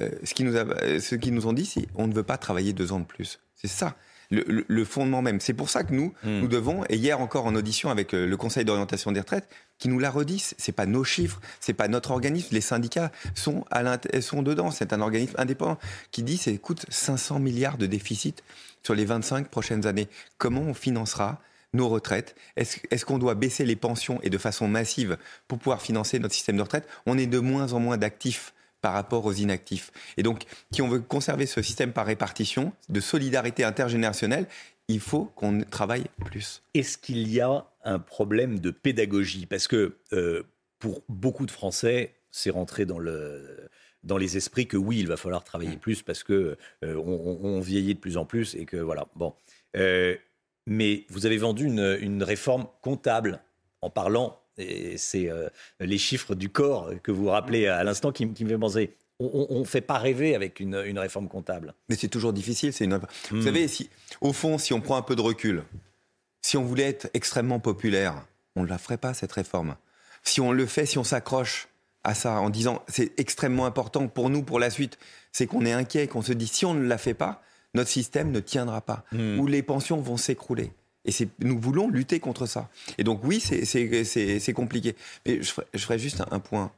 Euh, 0.00 0.08
ce 0.24 0.34
qu'ils 0.34 0.46
nous, 0.46 0.56
a- 0.56 0.60
euh, 0.82 0.98
ce 0.98 1.14
qu'ils 1.14 1.34
nous 1.34 1.46
ont 1.46 1.52
dit, 1.52 1.66
c'est 1.66 1.86
on 1.94 2.06
ne 2.08 2.14
veut 2.14 2.22
pas 2.24 2.38
travailler 2.38 2.72
deux 2.72 2.92
ans 2.92 2.98
de 3.00 3.04
plus. 3.04 3.38
C'est 3.54 3.68
ça. 3.68 3.94
Le, 4.30 4.42
le- 4.48 4.64
le 4.66 4.84
fondement 4.86 5.20
même. 5.20 5.40
C'est 5.40 5.52
pour 5.52 5.68
ça 5.68 5.84
que 5.84 5.92
nous, 5.92 6.14
Mm. 6.24 6.40
nous 6.40 6.48
devons, 6.48 6.84
et 6.88 6.96
hier 6.96 7.20
encore 7.20 7.44
en 7.44 7.54
audition 7.54 7.90
avec 7.90 8.12
le 8.12 8.34
Conseil 8.38 8.64
d'orientation 8.64 9.12
des 9.12 9.20
retraites, 9.20 9.46
qui 9.78 9.88
nous 9.88 9.98
l'a 9.98 10.10
redit, 10.10 10.38
c'est- 10.56 10.72
pas 10.72 10.86
nos 10.86 11.04
chiffres, 11.04 11.38
c'est 11.60 11.74
pas 11.74 11.86
notre 11.88 12.12
organisme, 12.12 12.48
les 12.54 12.60
syndicats 12.62 13.12
sont, 13.34 13.66
à 13.70 13.98
sont 14.22 14.42
dedans, 14.42 14.70
c'est 14.70 14.94
un 14.94 15.02
organisme 15.02 15.34
indépendant 15.36 15.76
qui 16.12 16.22
dit, 16.22 16.38
c'est 16.38 16.54
écoute, 16.54 16.86
500 16.88 17.40
milliards 17.40 17.76
de 17.76 17.84
déficit 17.86 18.42
sur 18.82 18.94
les 18.94 19.04
25 19.04 19.48
prochaines 19.48 19.86
années. 19.86 20.08
Comment 20.38 20.62
on 20.62 20.74
financera 20.74 21.40
nos 21.72 21.88
retraites? 21.88 22.34
Est-ce 22.56 23.04
qu'on 23.04 23.18
doit 23.18 23.34
baisser 23.34 23.64
les 23.64 23.76
pensions 23.76 24.20
et 24.22 24.30
de 24.30 24.38
façon 24.38 24.68
massive 24.68 25.16
pour 25.48 25.58
pouvoir 25.58 25.82
financer 25.82 26.18
notre 26.18 26.34
système 26.34 26.56
de 26.56 26.62
retraite? 26.62 26.88
On 27.06 27.18
est 27.18 27.26
de 27.26 27.38
moins 27.38 27.72
en 27.72 27.80
moins 27.80 27.96
d'actifs 27.96 28.54
par 28.80 28.92
rapport 28.92 29.24
aux 29.24 29.32
inactifs. 29.32 29.92
Et 30.16 30.22
donc, 30.22 30.44
si 30.72 30.82
on 30.82 30.88
veut 30.88 31.00
conserver 31.00 31.46
ce 31.46 31.62
système 31.62 31.92
par 31.92 32.04
répartition, 32.04 32.72
de 32.88 33.00
solidarité 33.00 33.64
intergénérationnelle, 33.64 34.46
il 34.88 35.00
faut 35.00 35.26
qu'on 35.36 35.62
travaille 35.62 36.04
plus. 36.24 36.62
Est-ce 36.74 36.98
qu'il 36.98 37.28
y 37.28 37.40
a 37.40 37.64
un 37.84 37.98
problème 38.00 38.58
de 38.58 38.70
pédagogie? 38.70 39.46
Parce 39.46 39.68
que 39.68 39.96
euh, 40.12 40.42
pour 40.80 41.02
beaucoup 41.08 41.46
de 41.46 41.52
Français, 41.52 42.14
c'est 42.32 42.50
rentré 42.50 42.84
dans 42.84 42.98
le 42.98 43.68
dans 44.04 44.16
les 44.18 44.36
esprits 44.36 44.66
que 44.66 44.76
oui, 44.76 44.98
il 44.98 45.06
va 45.06 45.16
falloir 45.16 45.44
travailler 45.44 45.76
plus 45.76 46.02
parce 46.02 46.24
que 46.24 46.56
euh, 46.84 46.96
on, 46.96 47.60
vieillit 47.60 47.94
de 47.94 48.00
plus 48.00 48.16
en 48.16 48.24
plus 48.24 48.54
et 48.54 48.64
que 48.64 48.76
voilà. 48.76 49.06
Bon, 49.16 49.34
Euh, 49.76 50.16
mais 50.66 51.04
vous 51.08 51.26
avez 51.26 51.38
vendu 51.38 51.64
une, 51.64 51.98
une 52.00 52.22
réforme 52.22 52.66
comptable 52.82 53.40
en 53.80 53.90
parlant, 53.90 54.38
et 54.58 54.96
c'est 54.96 55.28
euh, 55.28 55.48
les 55.80 55.98
chiffres 55.98 56.34
du 56.36 56.50
corps 56.50 56.90
que 57.02 57.10
vous 57.10 57.26
rappelez 57.26 57.66
à 57.66 57.82
l'instant 57.82 58.12
qui, 58.12 58.26
me 58.26 58.34
fait 58.34 58.58
penser. 58.58 58.94
On 59.18 59.60
ne 59.60 59.64
fait 59.64 59.80
pas 59.80 59.98
rêver 59.98 60.34
avec 60.34 60.60
une, 60.60 60.74
une 60.86 60.98
réforme 60.98 61.28
comptable. 61.28 61.74
Mais 61.88 61.94
c'est 61.96 62.08
toujours 62.08 62.32
difficile. 62.32 62.72
C'est 62.72 62.84
une... 62.84 62.96
Vous 63.30 63.36
Hmm. 63.36 63.42
savez, 63.42 63.68
si, 63.68 63.88
au 64.20 64.32
fond, 64.32 64.58
si 64.58 64.72
on 64.72 64.80
prend 64.80 64.96
un 64.96 65.02
peu 65.02 65.14
de 65.16 65.20
recul, 65.20 65.62
si 66.42 66.56
on 66.56 66.64
voulait 66.64 66.88
être 66.88 67.08
extrêmement 67.14 67.60
populaire, 67.60 68.26
on 68.56 68.62
ne 68.64 68.68
la 68.68 68.78
ferait 68.78 68.98
pas, 68.98 69.14
cette 69.14 69.32
réforme. 69.32 69.76
Si 70.24 70.40
on 70.40 70.52
le 70.52 70.66
fait, 70.66 70.86
si 70.86 70.98
on 70.98 71.04
s'accroche 71.04 71.68
à 72.04 72.14
ça 72.14 72.40
en 72.40 72.50
disant 72.50 72.82
c'est 72.88 73.12
extrêmement 73.18 73.66
important 73.66 74.08
pour 74.08 74.30
nous, 74.30 74.42
pour 74.42 74.58
la 74.60 74.70
suite, 74.70 74.98
c'est 75.32 75.46
qu'on 75.46 75.64
est 75.64 75.72
inquiet, 75.72 76.06
qu'on 76.08 76.22
se 76.22 76.32
dit 76.32 76.46
si 76.46 76.64
on 76.66 76.74
ne 76.74 76.86
la 76.86 76.98
fait 76.98 77.14
pas, 77.14 77.42
notre 77.74 77.90
système 77.90 78.30
ne 78.32 78.40
tiendra 78.40 78.80
pas, 78.80 79.04
Hmm. 79.12 79.38
ou 79.38 79.46
les 79.46 79.62
pensions 79.62 80.00
vont 80.00 80.16
s'écrouler. 80.16 80.72
Et 81.04 81.10
nous 81.40 81.58
voulons 81.58 81.88
lutter 81.88 82.20
contre 82.20 82.46
ça. 82.46 82.68
Et 82.98 83.02
donc 83.04 83.20
oui, 83.24 83.40
c'est- 83.40 84.52
compliqué. 84.52 84.94
Mais 85.26 85.42
je 85.42 85.50
ferai, 85.50 85.66
je 85.74 85.78
ferai 85.82 85.98
juste 85.98 86.20
un, 86.20 86.26
un 86.30 86.38
point. 86.38 86.70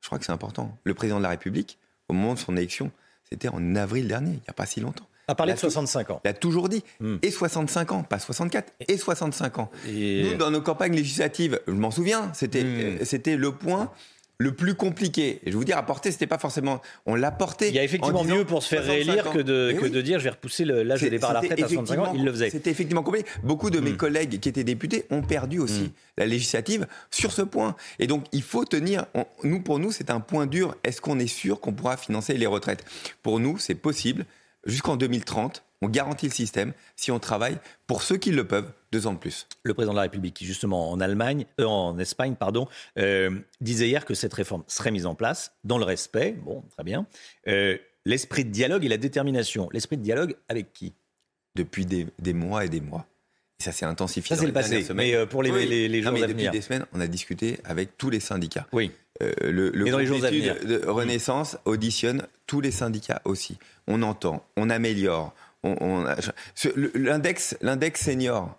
Je 0.00 0.08
crois 0.08 0.18
que 0.18 0.24
c'est 0.26 0.32
important. 0.32 0.76
Le 0.84 0.94
président 0.94 1.18
de 1.18 1.22
la 1.22 1.28
République, 1.30 1.78
au 2.08 2.12
moment 2.12 2.34
de 2.34 2.38
son 2.38 2.56
élection, 2.56 2.90
c'était 3.30 3.48
en 3.48 3.76
avril 3.76 4.08
dernier, 4.08 4.30
il 4.32 4.34
n'y 4.40 4.48
a 4.48 4.52
pas 4.52 4.66
si 4.66 4.80
longtemps. 4.80 5.06
À 5.28 5.34
parler 5.36 5.52
La 5.52 5.54
de 5.54 5.60
65 5.60 6.10
ans. 6.10 6.20
Il 6.24 6.28
a 6.28 6.34
toujours 6.34 6.68
dit. 6.68 6.82
Hmm. 7.00 7.16
Et 7.22 7.30
65 7.30 7.92
ans, 7.92 8.02
pas 8.02 8.18
64, 8.18 8.72
et 8.88 8.98
65 8.98 9.58
ans. 9.60 9.70
Et- 9.88 10.24
Nous, 10.24 10.34
dans 10.36 10.50
nos 10.50 10.60
campagnes 10.60 10.94
législatives, 10.96 11.60
je 11.68 11.72
m'en 11.72 11.92
souviens, 11.92 12.30
c'était 12.34 12.64
Hmm. 12.64 13.04
c'était 13.04 13.36
le 13.36 13.52
point 13.52 13.92
le 14.42 14.52
plus 14.54 14.74
compliqué. 14.74 15.40
Et 15.44 15.52
je 15.52 15.56
vous 15.56 15.64
dire, 15.64 15.78
à 15.78 15.82
porter, 15.86 16.10
c'était 16.10 16.26
pas 16.26 16.38
forcément. 16.38 16.80
On 17.06 17.14
l'a 17.14 17.30
porté. 17.30 17.68
Il 17.68 17.74
y 17.74 17.78
a 17.78 17.84
effectivement 17.84 18.24
mieux 18.24 18.44
pour 18.44 18.62
se 18.62 18.68
faire 18.68 18.82
65 18.84 19.06
réélire 19.06 19.30
que 19.32 19.38
de, 19.38 19.72
que 19.78 19.84
oui. 19.84 19.90
de 19.90 20.00
dire 20.00 20.18
je 20.18 20.24
vais 20.24 20.30
repousser 20.30 20.64
l'âge 20.64 21.00
de 21.02 21.08
départ 21.08 21.30
à 21.30 21.34
la 21.34 21.40
retraite 21.40 21.62
à 21.62 21.68
65 21.68 21.78
ans. 21.78 22.02
effectivement- 22.02 22.14
Il 22.18 22.24
le 22.24 22.32
faisait. 22.32 22.50
C'était 22.50 22.70
effectivement 22.70 23.02
compliqué. 23.02 23.28
Beaucoup 23.42 23.70
de 23.70 23.80
mes 23.80 23.92
Mm. 23.92 23.96
collègues 23.96 24.40
qui 24.40 24.48
étaient 24.48 24.64
députés 24.64 25.06
ont 25.10 25.22
perdu 25.22 25.58
aussi 25.60 25.82
Mm. 25.82 25.90
la 26.18 26.26
législative 26.26 26.86
sur 27.10 27.32
ce 27.32 27.42
point. 27.42 27.76
Et 27.98 28.06
donc, 28.06 28.24
il 28.32 28.42
faut 28.42 28.64
tenir. 28.64 29.06
on- 29.14 29.26
nous, 29.44 29.60
pour 29.62 29.78
nous, 29.78 29.92
c'est 29.92 30.10
un 30.10 30.20
point 30.20 30.46
dur. 30.46 30.74
Est-ce 30.84 31.00
qu'on 31.00 31.18
est 31.18 31.26
sûr 31.26 31.60
qu'on 31.60 31.72
pourra 31.72 31.96
financer 31.96 32.34
les 32.34 32.46
retraites? 32.46 32.84
Pour 33.22 33.38
nous, 33.40 33.58
c'est 33.58 33.74
possible. 33.74 34.26
Jusqu'en 34.64 34.96
2030, 34.96 35.62
on 35.82 35.88
garantit 35.88 36.26
le 36.26 36.32
système 36.32 36.72
si 36.96 37.10
on 37.10 37.18
travaille 37.18 37.58
pour 37.86 38.02
ceux 38.02 38.16
qui 38.16 38.30
le 38.30 38.46
peuvent 38.46 38.70
deux 38.92 39.06
ans 39.06 39.12
de 39.12 39.18
plus. 39.18 39.46
Le 39.64 39.74
président 39.74 39.92
de 39.92 39.96
la 39.96 40.02
République, 40.02 40.34
qui 40.34 40.46
justement 40.46 40.90
en 40.90 41.00
Allemagne, 41.00 41.44
euh, 41.60 41.64
en 41.66 41.98
Espagne, 41.98 42.34
pardon, 42.38 42.68
euh, 42.98 43.30
disait 43.60 43.88
hier 43.88 44.04
que 44.04 44.14
cette 44.14 44.32
réforme 44.34 44.62
serait 44.68 44.90
mise 44.90 45.06
en 45.06 45.14
place 45.14 45.52
dans 45.64 45.78
le 45.78 45.84
respect. 45.84 46.32
Bon, 46.44 46.62
très 46.70 46.84
bien. 46.84 47.06
Euh, 47.48 47.76
L'esprit 48.04 48.44
de 48.44 48.50
dialogue 48.50 48.84
et 48.84 48.88
la 48.88 48.96
détermination. 48.96 49.68
L'esprit 49.72 49.96
de 49.96 50.02
dialogue 50.02 50.34
avec 50.48 50.72
qui? 50.72 50.92
Depuis 51.54 51.84
des, 51.86 52.06
des 52.18 52.32
mois 52.32 52.64
et 52.64 52.68
des 52.68 52.80
mois. 52.80 53.06
Et 53.60 53.62
ça 53.64 53.70
s'est 53.72 53.84
intensifié. 53.84 54.34
Ça, 54.34 54.40
c'est 54.40 54.46
le 54.46 54.52
passé. 54.52 54.84
Mais 54.94 55.14
euh, 55.14 55.26
pour 55.26 55.42
les, 55.42 55.50
Oui. 55.52 55.66
les, 55.68 55.86
les 55.86 56.00
Non, 56.00 56.04
jours 56.10 56.12
mais 56.14 56.22
à 56.24 56.26
depuis 56.26 56.38
venir. 56.38 56.50
des 56.52 56.62
semaines, 56.62 56.86
on 56.92 57.00
a 57.00 57.06
discuté 57.06 57.58
avec 57.64 57.96
tous 57.98 58.10
les 58.10 58.18
syndicats. 58.20 58.66
Oui. 58.72 58.90
Euh, 59.22 59.32
le 59.42 59.70
le 59.70 59.84
Mais 59.84 59.90
dans 59.90 59.98
les 59.98 60.06
jours 60.06 60.24
à 60.24 60.30
venir. 60.30 60.56
de 60.64 60.82
Renaissance 60.86 61.58
auditionne 61.66 62.26
tous 62.46 62.60
les 62.60 62.70
syndicats 62.72 63.20
aussi. 63.24 63.58
On 63.86 64.02
entend, 64.02 64.44
on 64.56 64.68
améliore. 64.70 65.34
On, 65.62 65.76
on- 65.80 66.04
l'index, 66.94 67.56
l'index 67.60 68.00
senior, 68.00 68.56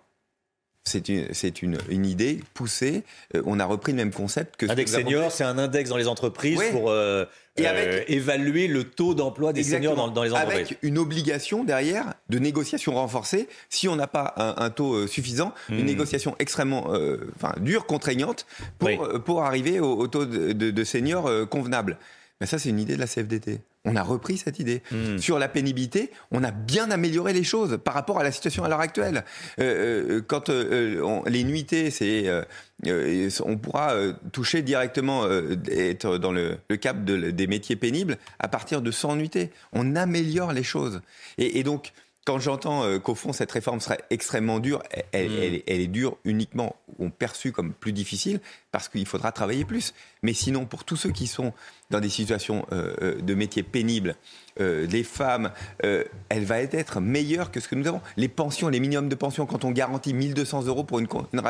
c'est 0.86 1.08
une, 1.08 1.26
c'est 1.32 1.62
une, 1.62 1.78
une 1.88 2.04
idée 2.04 2.40
poussée. 2.52 3.04
Euh, 3.34 3.42
on 3.46 3.58
a 3.58 3.64
repris 3.64 3.92
le 3.92 3.96
même 3.96 4.12
concept 4.12 4.56
que. 4.56 4.70
Index 4.70 4.92
senior, 4.92 5.32
c'est 5.32 5.44
un 5.44 5.56
index 5.56 5.88
dans 5.88 5.96
les 5.96 6.08
entreprises 6.08 6.60
pour 6.72 6.90
euh, 6.90 7.24
et 7.56 7.66
avec, 7.66 7.88
euh, 7.88 8.04
évaluer 8.08 8.66
le 8.68 8.84
taux 8.84 9.14
d'emploi 9.14 9.54
des 9.54 9.62
seniors 9.62 9.96
dans, 9.96 10.08
dans, 10.08 10.22
les 10.22 10.32
entreprises. 10.32 10.54
Avec 10.54 10.78
une 10.82 10.98
obligation 10.98 11.64
derrière 11.64 12.12
de 12.28 12.38
négociation 12.38 12.94
renforcée. 12.94 13.48
Si 13.70 13.88
on 13.88 13.96
n'a 13.96 14.06
pas 14.06 14.34
un, 14.36 14.62
un, 14.62 14.68
taux 14.68 15.06
suffisant, 15.06 15.54
une 15.70 15.82
hmm. 15.82 15.86
négociation 15.86 16.36
extrêmement 16.38 16.92
enfin, 17.36 17.54
dure, 17.60 17.86
contraignante, 17.86 18.44
pour, 18.78 18.88
oui. 18.88 18.98
pour 19.24 19.42
arriver 19.42 19.80
au, 19.80 19.96
au 19.96 20.06
taux 20.06 20.26
de, 20.26 20.52
de, 20.52 20.70
de 20.70 20.84
seniors 20.84 21.48
convenable. 21.48 21.96
Mais 22.40 22.46
ça, 22.46 22.58
c'est 22.58 22.68
une 22.68 22.80
idée 22.80 22.96
de 22.96 23.00
la 23.00 23.06
CFDT. 23.06 23.60
On 23.84 23.96
a 23.96 24.02
repris 24.02 24.38
cette 24.38 24.58
idée. 24.58 24.82
Mmh. 24.90 25.18
Sur 25.18 25.38
la 25.38 25.48
pénibilité, 25.48 26.10
on 26.30 26.42
a 26.42 26.50
bien 26.50 26.90
amélioré 26.90 27.32
les 27.32 27.44
choses 27.44 27.78
par 27.84 27.92
rapport 27.94 28.18
à 28.18 28.22
la 28.22 28.32
situation 28.32 28.64
à 28.64 28.68
l'heure 28.68 28.80
actuelle. 28.80 29.24
Euh, 29.60 30.18
euh, 30.18 30.22
quand 30.26 30.48
euh, 30.48 31.02
on, 31.02 31.22
les 31.24 31.44
nuitées, 31.44 31.90
c'est, 31.90 32.26
euh, 32.28 32.42
euh 32.86 33.28
on 33.44 33.58
pourra 33.58 33.94
toucher 34.32 34.62
directement, 34.62 35.26
être 35.70 36.18
dans 36.18 36.32
le, 36.32 36.58
le 36.68 36.76
cap 36.76 37.04
de, 37.04 37.30
des 37.30 37.46
métiers 37.46 37.76
pénibles 37.76 38.16
à 38.38 38.48
partir 38.48 38.80
de 38.80 38.90
100 38.90 39.16
nuitées. 39.16 39.50
On 39.72 39.96
améliore 39.96 40.52
les 40.52 40.62
choses. 40.62 41.02
Et, 41.36 41.58
et 41.58 41.62
donc, 41.62 41.92
quand 42.24 42.38
j'entends 42.38 42.84
euh, 42.84 42.98
qu'au 42.98 43.14
fond 43.14 43.32
cette 43.32 43.52
réforme 43.52 43.80
serait 43.80 44.00
extrêmement 44.10 44.58
dure, 44.58 44.82
elle, 45.12 45.30
mmh. 45.30 45.42
elle, 45.42 45.62
elle 45.66 45.80
est 45.80 45.86
dure 45.86 46.16
uniquement 46.24 46.76
ou 46.98 47.10
perçue 47.10 47.52
comme 47.52 47.72
plus 47.72 47.92
difficile 47.92 48.40
parce 48.72 48.88
qu'il 48.88 49.06
faudra 49.06 49.32
travailler 49.32 49.64
plus. 49.64 49.94
Mais 50.22 50.32
sinon, 50.32 50.64
pour 50.64 50.84
tous 50.84 50.96
ceux 50.96 51.10
qui 51.10 51.26
sont 51.26 51.52
dans 51.90 52.00
des 52.00 52.08
situations 52.08 52.66
euh, 52.72 52.94
euh 53.02 53.20
de 53.20 53.34
métiers 53.34 53.62
pénibles, 53.62 54.16
euh, 54.60 54.86
les 54.86 55.02
femmes, 55.02 55.50
elle 55.80 56.44
va 56.44 56.60
être 56.60 57.00
meilleure 57.00 57.50
que 57.50 57.60
ce 57.60 57.68
que 57.68 57.74
nous 57.74 57.86
avons. 57.86 58.00
Les 58.16 58.28
pensions, 58.28 58.68
les 58.68 58.80
minimums 58.80 59.08
de 59.08 59.14
pension, 59.14 59.46
quand 59.46 59.64
on 59.64 59.70
garantit 59.70 60.14
1200 60.14 60.64
euros 60.64 60.84
pour 60.84 60.98
une, 60.98 61.08
une, 61.32 61.42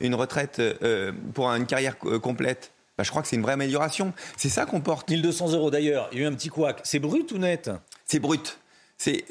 une 0.00 0.14
retraite, 0.14 0.62
pour 1.34 1.48
une 1.48 1.66
carrière 1.66 1.98
complète, 1.98 2.72
bah, 3.00 3.04
je 3.04 3.10
crois 3.10 3.22
que 3.22 3.28
c'est 3.28 3.36
une 3.36 3.42
vraie 3.42 3.54
amélioration. 3.54 4.12
C'est 4.36 4.48
ça 4.48 4.66
qu'on 4.66 4.80
porte. 4.80 5.08
1200 5.08 5.52
euros 5.52 5.70
d'ailleurs, 5.70 6.08
il 6.12 6.18
y 6.18 6.20
a 6.22 6.24
eu 6.24 6.28
un 6.28 6.34
petit 6.34 6.48
couac. 6.48 6.80
C'est 6.84 6.98
brut 6.98 7.32
ou 7.32 7.38
net? 7.38 7.70
C'est 8.04 8.18
brut. 8.18 8.59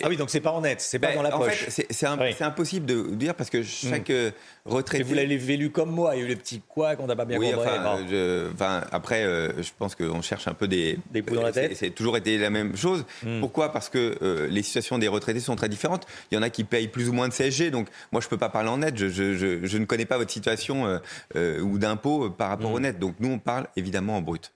Ah 0.03 0.07
oui, 0.09 0.17
donc 0.17 0.29
c'est 0.29 0.39
pas 0.41 0.51
en 0.51 0.61
net, 0.61 0.81
c'est 0.81 0.99
pas 0.99 1.09
ben, 1.09 1.15
dans 1.15 1.21
la 1.21 1.31
poche. 1.31 1.67
En 1.67 1.71
fait, 1.71 1.87
c'est 1.89 2.07
oui. 2.07 2.35
impossible 2.39 2.85
de 2.85 3.03
dire 3.11 3.35
parce 3.35 3.49
que 3.49 3.61
chaque 3.61 4.09
mmh. 4.09 4.31
retraité. 4.65 5.01
Et 5.01 5.03
vous 5.03 5.13
l'avez 5.13 5.37
vélu 5.37 5.69
comme 5.69 5.91
moi, 5.91 6.15
il 6.15 6.19
y 6.19 6.21
a 6.21 6.25
eu 6.25 6.27
les 6.27 6.35
petits 6.35 6.61
quoi 6.67 6.95
qu'on 6.95 7.05
n'a 7.05 7.15
pas 7.15 7.25
bien 7.25 7.37
oui, 7.37 7.51
compris. 7.51 7.69
Enfin, 7.69 8.05
je, 8.09 8.51
enfin, 8.51 8.83
après, 8.91 9.23
euh, 9.23 9.61
je 9.61 9.69
pense 9.77 9.95
qu'on 9.95 10.21
cherche 10.21 10.47
un 10.47 10.53
peu 10.53 10.67
des. 10.67 10.97
Des 11.11 11.21
dans 11.21 11.43
la 11.43 11.51
tête. 11.51 11.75
C'est 11.75 11.91
toujours 11.91 12.17
été 12.17 12.37
la 12.37 12.49
même 12.49 12.75
chose. 12.75 13.05
Mmh. 13.23 13.39
Pourquoi? 13.41 13.71
Parce 13.71 13.89
que 13.89 14.17
euh, 14.21 14.47
les 14.47 14.63
situations 14.63 14.97
des 14.97 15.07
retraités 15.07 15.39
sont 15.39 15.55
très 15.55 15.69
différentes. 15.69 16.07
Il 16.31 16.35
y 16.35 16.37
en 16.37 16.41
a 16.41 16.49
qui 16.49 16.63
payent 16.63 16.87
plus 16.87 17.09
ou 17.09 17.13
moins 17.13 17.27
de 17.27 17.33
CSG, 17.33 17.69
donc 17.69 17.87
moi 18.11 18.21
je 18.21 18.27
peux 18.27 18.37
pas 18.37 18.49
parler 18.49 18.69
en 18.69 18.77
net. 18.77 18.97
Je, 18.97 19.07
je, 19.09 19.35
je, 19.35 19.65
je 19.65 19.77
ne 19.77 19.85
connais 19.85 20.05
pas 20.05 20.17
votre 20.17 20.31
situation 20.31 20.87
euh, 20.87 20.97
euh 21.35 21.59
ou 21.59 21.77
d'impôt 21.77 22.29
par 22.29 22.49
rapport 22.49 22.71
mmh. 22.71 22.75
au 22.75 22.79
net. 22.79 22.99
Donc 22.99 23.15
nous 23.19 23.29
on 23.29 23.39
parle 23.39 23.67
évidemment 23.75 24.17
en 24.17 24.21
brut. 24.21 24.51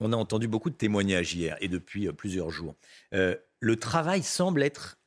On 0.00 0.12
a 0.12 0.16
entendu 0.16 0.46
beaucoup 0.46 0.70
de 0.70 0.76
témoignages 0.76 1.34
hier 1.34 1.56
et 1.60 1.68
depuis 1.68 2.06
euh, 2.06 2.12
plusieurs 2.12 2.50
jours. 2.50 2.74
Euh, 3.14 3.34
le 3.60 3.76
travail 3.76 4.22
semble 4.22 4.62
être 4.62 4.98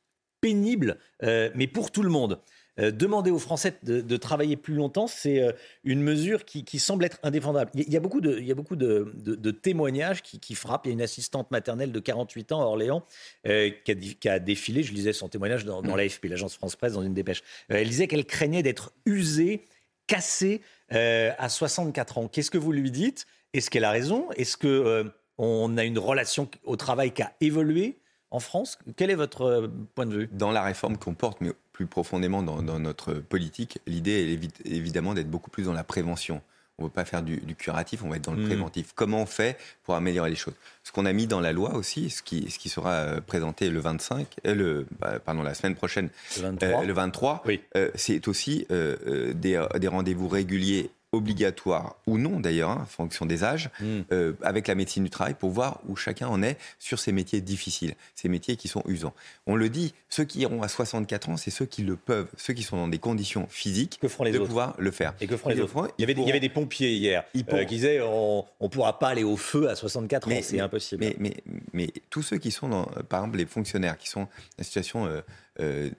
pénible, 0.42 0.98
euh, 1.22 1.50
mais 1.54 1.66
pour 1.66 1.90
tout 1.90 2.02
le 2.02 2.10
monde. 2.10 2.38
Euh, 2.80 2.90
demander 2.90 3.30
aux 3.30 3.38
Français 3.38 3.74
de, 3.82 4.16
travailler 4.16 4.56
plus 4.56 4.74
longtemps, 4.74 5.06
c'est 5.06 5.42
euh, 5.42 5.52
une 5.84 6.02
mesure 6.02 6.46
qui, 6.46 6.78
semble 6.78 7.04
être 7.04 7.18
indéfendable. 7.22 7.70
Il 7.74 7.92
y 7.92 7.98
a 7.98 8.00
beaucoup 8.00 8.22
de, 8.22 9.50
témoignages 9.50 10.22
qui, 10.22 10.54
frappent. 10.54 10.86
Il 10.86 10.88
y 10.88 10.92
a 10.92 10.94
une 10.94 11.02
assistante 11.02 11.50
maternelle 11.50 11.92
de 11.92 12.00
48 12.00 12.52
ans 12.52 12.62
à 12.62 12.64
Orléans 12.64 13.04
qui, 13.44 14.28
a, 14.28 14.38
défilé, 14.38 14.82
je 14.82 14.92
lisais 14.94 15.12
son 15.12 15.28
témoignage 15.28 15.66
dans, 15.66 15.82
dans 15.82 15.96
l'AFP, 15.96 16.24
l'agence 16.24 16.54
France-Presse, 16.54 16.94
dans 16.94 17.02
une 17.02 17.14
dépêche. 17.14 17.42
Elle 17.68 17.88
disait 17.88 18.08
qu'elle 18.08 18.24
craignait 18.24 18.62
d'être 18.62 18.92
usée, 19.04 19.66
cassée 20.06 20.62
à 20.88 21.48
64 21.50 22.18
ans. 22.18 22.28
Qu'est-ce 22.28 22.50
que 22.50 22.58
vous 22.58 22.72
lui 22.72 22.90
dites? 22.90 23.26
Est-ce 23.52 23.68
qu'elle 23.68 23.84
a 23.84 23.90
raison? 23.90 24.30
Est-ce 24.36 24.56
que 24.56 25.12
on 25.36 25.76
a 25.76 25.84
une 25.84 25.98
relation 25.98 26.48
au 26.64 26.76
travail 26.76 27.12
qui 27.12 27.20
a 27.20 27.34
évolué? 27.42 28.01
En 28.32 28.40
France. 28.40 28.78
Quel 28.96 29.10
est 29.10 29.14
votre 29.14 29.42
euh, 29.42 29.68
point 29.94 30.06
de 30.06 30.16
vue? 30.16 30.28
Dans 30.32 30.50
la 30.50 30.62
réforme 30.62 30.96
qu'on 30.96 31.14
porte, 31.14 31.40
mais 31.40 31.52
plus 31.72 31.86
profondément 31.86 32.42
dans, 32.42 32.62
dans 32.62 32.80
notre 32.80 33.14
politique, 33.14 33.78
l'idée 33.86 34.38
est 34.64 34.66
évidemment 34.66 35.14
d'être 35.14 35.30
beaucoup 35.30 35.50
plus 35.50 35.64
dans 35.64 35.72
la 35.72 35.84
prévention. 35.84 36.42
On 36.78 36.84
ne 36.84 36.88
veut 36.88 36.92
pas 36.92 37.04
faire 37.04 37.22
du, 37.22 37.36
du, 37.36 37.54
curatif, 37.54 38.02
on 38.02 38.08
va 38.08 38.16
être 38.16 38.24
dans 38.24 38.32
le 38.32 38.42
mmh. 38.42 38.46
préventif. 38.46 38.92
Comment 38.94 39.22
on 39.22 39.26
fait 39.26 39.58
pour 39.84 39.94
améliorer 39.94 40.30
les 40.30 40.36
choses? 40.36 40.54
Ce 40.82 40.90
qu'on 40.90 41.04
a 41.04 41.12
mis 41.12 41.26
dans 41.26 41.40
la 41.40 41.52
loi 41.52 41.74
aussi, 41.74 42.10
ce 42.10 42.22
qui, 42.22 42.50
ce 42.50 42.58
qui 42.58 42.70
sera 42.70 42.92
euh, 42.92 43.20
présenté 43.20 43.70
le 43.70 43.78
25, 43.78 44.26
euh, 44.46 44.54
le, 44.54 44.86
bah, 44.98 45.18
pardon, 45.18 45.42
la 45.42 45.54
semaine 45.54 45.74
prochaine, 45.74 46.08
le 46.38 46.42
23, 46.42 46.68
euh, 46.68 46.84
le 46.84 46.92
23 46.92 47.42
oui. 47.46 47.60
euh, 47.76 47.90
c'est 47.94 48.26
aussi 48.26 48.66
des, 48.68 49.66
des 49.78 49.88
rendez-vous 49.88 50.28
réguliers 50.28 50.90
obligatoire 51.12 51.96
ou 52.06 52.18
non 52.18 52.40
d'ailleurs, 52.40 52.70
hein, 52.70 52.80
en 52.82 52.86
fonction 52.86 53.26
des 53.26 53.44
âges, 53.44 53.70
mmh. 53.80 54.00
euh, 54.12 54.32
avec 54.42 54.66
la 54.66 54.74
médecine 54.74 55.04
du 55.04 55.10
travail 55.10 55.34
pour 55.34 55.50
voir 55.50 55.80
où 55.86 55.94
chacun 55.94 56.26
en 56.28 56.42
est 56.42 56.56
sur 56.78 56.98
ces 56.98 57.12
métiers 57.12 57.42
difficiles, 57.42 57.94
ces 58.14 58.28
métiers 58.28 58.56
qui 58.56 58.68
sont 58.68 58.82
usants. 58.86 59.14
On 59.46 59.54
le 59.54 59.68
dit, 59.68 59.94
ceux 60.08 60.24
qui 60.24 60.40
iront 60.40 60.62
à 60.62 60.68
64 60.68 61.28
ans, 61.28 61.36
c'est 61.36 61.50
ceux 61.50 61.66
qui 61.66 61.82
le 61.82 61.96
peuvent, 61.96 62.28
ceux 62.36 62.54
qui 62.54 62.62
sont 62.62 62.76
dans 62.76 62.88
des 62.88 62.98
conditions 62.98 63.46
physiques 63.48 63.98
que 64.00 64.08
feront 64.08 64.24
les 64.24 64.32
de 64.32 64.38
autres 64.38 64.48
pouvoir 64.48 64.74
le 64.78 64.90
faire. 64.90 65.14
Et 65.20 65.26
que 65.26 65.36
feront 65.36 65.50
les, 65.50 65.56
les 65.56 65.62
autres 65.62 65.72
feront, 65.72 65.88
il, 65.98 66.02
y 66.02 66.04
avait, 66.04 66.14
pourront... 66.14 66.26
il 66.26 66.28
y 66.28 66.32
avait 66.32 66.40
des 66.40 66.48
pompiers 66.48 66.92
hier 66.92 67.24
euh, 67.36 67.64
qui 67.64 67.74
disaient 67.74 68.00
on 68.00 68.46
ne 68.60 68.68
pourra 68.68 68.98
pas 68.98 69.08
aller 69.08 69.24
au 69.24 69.36
feu 69.36 69.68
à 69.68 69.76
64 69.76 70.28
mais, 70.28 70.38
ans, 70.38 70.40
c'est 70.42 70.60
impossible. 70.60 71.04
Mais, 71.04 71.16
mais, 71.18 71.36
mais, 71.72 71.92
tous 72.08 72.22
ceux 72.22 72.38
qui 72.38 72.50
sont, 72.50 72.68
dans, 72.68 72.84
par 73.08 73.20
exemple, 73.20 73.38
les 73.38 73.46
fonctionnaires 73.46 73.98
qui 73.98 74.08
sont 74.08 74.22
dans 74.22 74.28
une 74.58 74.64
situation 74.64 75.06
euh, 75.06 75.20
euh, 75.60 75.90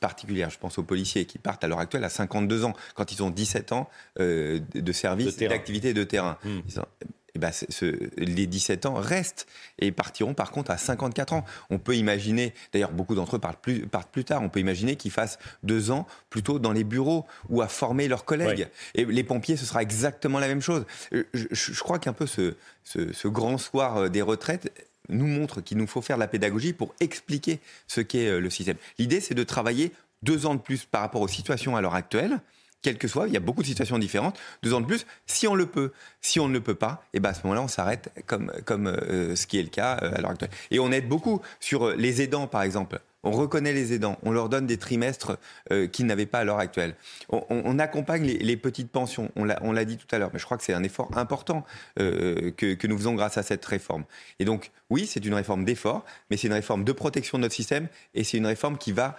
particulière. 0.00 0.50
Je 0.50 0.58
pense 0.58 0.78
aux 0.78 0.82
policiers 0.82 1.24
qui 1.24 1.38
partent 1.38 1.62
à 1.62 1.68
l'heure 1.68 1.78
actuelle 1.78 2.04
à 2.04 2.08
52 2.08 2.64
ans, 2.64 2.74
quand 2.94 3.12
ils 3.12 3.22
ont 3.22 3.30
17 3.30 3.72
ans 3.72 3.88
euh, 4.18 4.58
de 4.74 4.92
service, 4.92 5.36
d'activité 5.36 5.94
de 5.94 6.04
terrain. 6.04 6.38
Mmh. 6.44 6.58
Ils 6.68 6.80
ont, 6.80 6.86
eh 7.34 7.38
ben, 7.38 7.52
ce, 7.52 8.10
les 8.16 8.46
17 8.46 8.86
ans 8.86 8.94
restent 8.94 9.46
et 9.78 9.92
partiront 9.92 10.34
par 10.34 10.50
contre 10.50 10.70
à 10.70 10.76
54 10.76 11.32
ans. 11.32 11.44
On 11.70 11.78
peut 11.78 11.96
imaginer, 11.96 12.52
d'ailleurs 12.72 12.92
beaucoup 12.92 13.14
d'entre 13.14 13.36
eux 13.36 13.38
partent 13.38 13.60
plus, 13.60 13.86
partent 13.86 14.10
plus 14.10 14.24
tard, 14.24 14.42
on 14.42 14.48
peut 14.48 14.60
imaginer 14.60 14.96
qu'ils 14.96 15.12
fassent 15.12 15.38
deux 15.62 15.90
ans 15.90 16.06
plutôt 16.28 16.58
dans 16.58 16.72
les 16.72 16.84
bureaux 16.84 17.26
ou 17.48 17.62
à 17.62 17.68
former 17.68 18.08
leurs 18.08 18.24
collègues. 18.24 18.68
Et 18.94 19.04
les 19.04 19.24
pompiers, 19.24 19.56
ce 19.56 19.66
sera 19.66 19.82
exactement 19.82 20.38
la 20.38 20.48
même 20.48 20.62
chose. 20.62 20.84
Je, 21.12 21.22
je, 21.32 21.46
je 21.52 21.80
crois 21.80 21.98
qu'un 21.98 22.12
peu 22.12 22.26
ce, 22.26 22.56
ce, 22.82 23.12
ce 23.12 23.28
grand 23.28 23.58
soir 23.58 24.10
des 24.10 24.22
retraites 24.22 24.89
nous 25.10 25.26
montre 25.26 25.60
qu'il 25.60 25.78
nous 25.78 25.86
faut 25.86 26.02
faire 26.02 26.16
de 26.16 26.20
la 26.20 26.28
pédagogie 26.28 26.72
pour 26.72 26.94
expliquer 27.00 27.60
ce 27.86 28.00
qu'est 28.00 28.28
euh, 28.28 28.40
le 28.40 28.50
système. 28.50 28.76
L'idée, 28.98 29.20
c'est 29.20 29.34
de 29.34 29.44
travailler 29.44 29.92
deux 30.22 30.46
ans 30.46 30.54
de 30.54 30.60
plus 30.60 30.84
par 30.84 31.00
rapport 31.02 31.22
aux 31.22 31.28
situations 31.28 31.76
à 31.76 31.80
l'heure 31.80 31.94
actuelle, 31.94 32.40
quelle 32.82 32.96
que 32.96 33.08
soit, 33.08 33.26
il 33.26 33.34
y 33.34 33.36
a 33.36 33.40
beaucoup 33.40 33.62
de 33.62 33.66
situations 33.66 33.98
différentes, 33.98 34.38
deux 34.62 34.72
ans 34.72 34.80
de 34.80 34.86
plus, 34.86 35.06
si 35.26 35.46
on 35.46 35.54
le 35.54 35.66
peut. 35.66 35.92
Si 36.22 36.40
on 36.40 36.48
ne 36.48 36.54
le 36.54 36.60
peut 36.60 36.74
pas, 36.74 37.04
et 37.12 37.20
ben 37.20 37.30
à 37.30 37.34
ce 37.34 37.42
moment-là, 37.44 37.62
on 37.62 37.68
s'arrête 37.68 38.10
comme, 38.26 38.50
comme 38.64 38.86
euh, 38.86 39.36
ce 39.36 39.46
qui 39.46 39.58
est 39.58 39.62
le 39.62 39.68
cas 39.68 39.98
euh, 40.02 40.14
à 40.14 40.20
l'heure 40.20 40.30
actuelle. 40.30 40.50
Et 40.70 40.78
on 40.78 40.90
aide 40.90 41.08
beaucoup 41.08 41.42
sur 41.60 41.90
les 41.90 42.22
aidants, 42.22 42.46
par 42.46 42.62
exemple. 42.62 43.00
On 43.22 43.32
reconnaît 43.32 43.72
les 43.72 43.92
aidants, 43.92 44.16
on 44.22 44.30
leur 44.30 44.48
donne 44.48 44.66
des 44.66 44.78
trimestres 44.78 45.38
euh, 45.70 45.86
qu'ils 45.86 46.06
n'avaient 46.06 46.26
pas 46.26 46.38
à 46.38 46.44
l'heure 46.44 46.58
actuelle. 46.58 46.94
On, 47.28 47.78
accompagne 47.78 48.24
les, 48.24 48.56
petites 48.56 48.90
pensions, 48.90 49.30
on 49.36 49.44
l'a 49.44 49.84
dit 49.84 49.96
tout 49.96 50.06
à 50.14 50.18
l'heure, 50.18 50.30
mais 50.32 50.38
je 50.38 50.44
crois 50.44 50.56
que 50.56 50.64
c'est 50.64 50.72
un 50.72 50.82
effort 50.82 51.16
important 51.16 51.64
euh, 51.98 52.50
que, 52.52 52.74
que, 52.74 52.86
nous 52.86 52.96
faisons 52.96 53.14
grâce 53.14 53.38
à 53.38 53.42
cette 53.42 53.64
réforme. 53.64 54.04
Et 54.38 54.44
donc, 54.44 54.70
oui, 54.88 55.06
c'est 55.06 55.24
une 55.24 55.34
réforme 55.34 55.64
d'effort, 55.64 56.04
mais 56.30 56.36
c'est 56.36 56.46
une 56.46 56.54
réforme 56.54 56.84
de 56.84 56.92
protection 56.92 57.38
de 57.38 57.42
notre 57.42 57.54
système 57.54 57.88
et 58.14 58.24
c'est 58.24 58.38
une 58.38 58.46
réforme 58.46 58.78
qui 58.78 58.92
va 58.92 59.16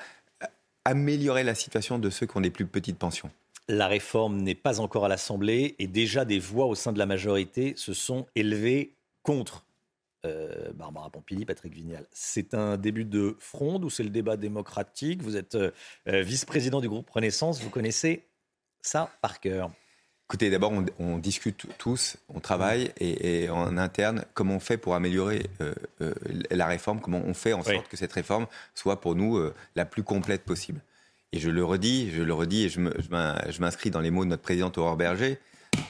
améliorer 0.86 1.44
la 1.44 1.56
situation 1.56 2.00
de 2.00 2.10
ceux 2.10 2.26
qui 2.26 2.38
ont 2.38 2.42
des 2.42 2.50
plus 2.50 2.66
petites 2.66 2.98
pensions. 2.98 3.32
La 3.68 3.88
réforme 3.88 4.42
n'est 4.42 4.56
pas 4.56 4.80
encore 4.80 5.06
à 5.06 5.08
l'Assemblée 5.08 5.76
et 5.80 5.88
déjà 5.88 6.26
des 6.26 6.40
voix 6.40 6.66
au 6.66 6.76
sein 6.76 6.92
de 6.92 7.00
la 7.00 7.06
majorité 7.06 7.74
se 7.78 7.94
sont 7.94 8.26
élevées 8.36 8.94
contre 9.24 9.64
euh, 10.26 10.72
Barbara 10.74 11.10
Pompili, 11.10 11.46
Patrick 11.46 11.74
Vignal. 11.74 12.06
C'est 12.12 12.54
un 12.54 12.78
début 12.78 13.06
de 13.06 13.36
fronde 13.40 13.84
ou 13.84 13.90
c'est 13.90 14.04
le 14.04 14.10
débat 14.10 14.38
démocratique? 14.38 15.22
Vous 15.22 15.38
êtes 15.38 15.56
euh, 15.56 15.72
vice-président 16.06 16.82
du 16.82 16.90
groupe 16.90 17.10
Renaissance, 17.10 17.62
vous 17.62 17.70
connaissez 17.70 18.24
ça 18.82 19.12
par 19.22 19.40
cœur? 19.40 19.72
Écoutez, 20.32 20.50
d'abord, 20.50 20.72
on, 20.72 20.86
on, 20.98 21.18
discute 21.18 21.68
tous, 21.78 22.16
on 22.30 22.40
travaille 22.40 22.94
et, 23.02 23.44
et, 23.44 23.50
en 23.50 23.78
interne 23.78 24.24
comment 24.34 24.56
on 24.56 24.60
fait 24.62 24.78
pour 24.78 24.96
améliorer 24.96 25.48
euh, 25.60 25.74
euh, 26.00 26.14
la 26.50 26.68
réforme, 26.68 27.02
comment 27.02 27.22
on 27.26 27.34
fait 27.34 27.52
en 27.52 27.64
sorte 27.64 27.76
oui. 27.76 27.90
que 27.90 27.98
cette 27.98 28.14
réforme 28.14 28.48
soit 28.74 29.02
pour 29.02 29.16
nous 29.16 29.36
euh, 29.36 29.54
la 29.76 29.84
plus 29.84 30.04
complète 30.04 30.46
possible? 30.46 30.80
Et 31.34 31.40
je 31.40 31.50
le 31.50 31.66
redis, 31.66 32.12
je 32.12 32.22
le 32.22 32.34
redis 32.34 32.64
et 32.64 32.70
je 32.70 33.60
m'inscris 33.60 33.92
dans 33.92 34.00
les 34.00 34.10
mots 34.10 34.24
de 34.24 34.30
notre 34.30 34.42
présidente 34.42 34.78
Aurore 34.78 34.96
Berger, 34.96 35.38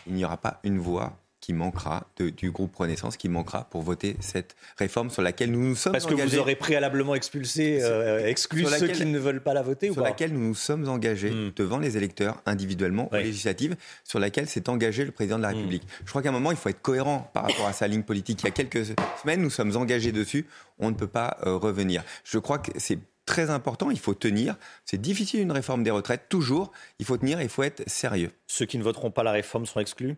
il 0.08 0.14
n'y 0.14 0.26
aura 0.26 0.38
pas 0.38 0.60
une 0.64 0.80
voix 0.80 1.20
qui 1.42 1.54
manquera 1.54 2.08
de, 2.18 2.30
du 2.30 2.52
groupe 2.52 2.76
Renaissance 2.76 3.18
qui 3.18 3.28
manquera 3.28 3.66
pour 3.66 3.82
voter 3.82 4.16
cette 4.20 4.56
réforme 4.78 5.10
sur 5.10 5.22
laquelle 5.22 5.52
nous 5.52 5.62
nous 5.62 5.76
sommes 5.76 5.94
Parce 5.94 6.06
engagés. 6.06 6.22
Parce 6.22 6.32
que 6.32 6.36
vous 6.36 6.42
aurez 6.42 6.56
préalablement 6.56 7.16
expulsé, 7.16 7.80
euh, 7.82 8.26
exclu 8.28 8.66
ceux 8.66 8.88
qui 8.88 9.06
ne 9.06 9.20
veulent 9.20 9.42
pas 9.42 9.54
la 9.54 9.64
voter 9.64 9.88
Sur 9.88 9.98
ou 9.98 10.02
pas 10.02 10.10
laquelle 10.10 10.32
nous 10.34 10.48
nous 10.48 10.56
sommes 10.56 10.88
engagés 10.88 11.32
mmh. 11.32 11.52
devant 11.56 11.80
les 11.80 11.98
électeurs 11.98 12.42
individuellement 12.46 13.10
oui. 13.12 13.20
aux 13.20 13.24
législatives, 13.24 13.76
sur 14.04 14.20
laquelle 14.20 14.48
s'est 14.48 14.70
engagé 14.70 15.04
le 15.04 15.12
président 15.12 15.38
de 15.38 15.44
la 15.44 15.50
République. 15.50 15.84
Mmh. 15.84 16.04
Je 16.06 16.10
crois 16.10 16.22
qu'à 16.22 16.30
un 16.30 16.34
moment, 16.34 16.52
il 16.52 16.58
faut 16.58 16.70
être 16.70 16.82
cohérent 16.82 17.30
par 17.34 17.44
rapport 17.44 17.68
à 17.68 17.74
sa 17.74 17.88
ligne 17.88 18.04
politique. 18.04 18.42
Il 18.44 18.46
y 18.46 18.50
a 18.50 18.52
quelques 18.52 18.86
semaines, 19.22 19.42
nous 19.42 19.50
sommes 19.50 19.76
engagés 19.76 20.12
dessus. 20.12 20.46
On 20.78 20.90
ne 20.90 20.96
peut 20.96 21.08
pas 21.08 21.38
euh, 21.46 21.56
revenir. 21.58 22.04
Je 22.24 22.38
crois 22.38 22.60
que 22.60 22.72
c'est 22.78 23.00
très 23.26 23.50
important. 23.50 23.90
Il 23.90 24.00
faut 24.00 24.14
tenir. 24.14 24.58
C'est 24.86 25.02
difficile 25.02 25.42
une 25.42 25.52
réforme 25.52 25.84
des 25.84 25.92
retraites, 25.92 26.28
toujours. 26.30 26.72
Il 27.00 27.06
faut 27.06 27.18
tenir, 27.18 27.42
il 27.42 27.50
faut 27.50 27.64
être 27.64 27.88
sérieux. 27.90 28.32
Ceux 28.48 28.66
qui 28.66 28.78
ne 28.78 28.84
voteront 28.84 29.12
pas 29.12 29.24
la 29.24 29.32
réforme 29.32 29.66
sont 29.66 29.80
exclus? 29.80 30.18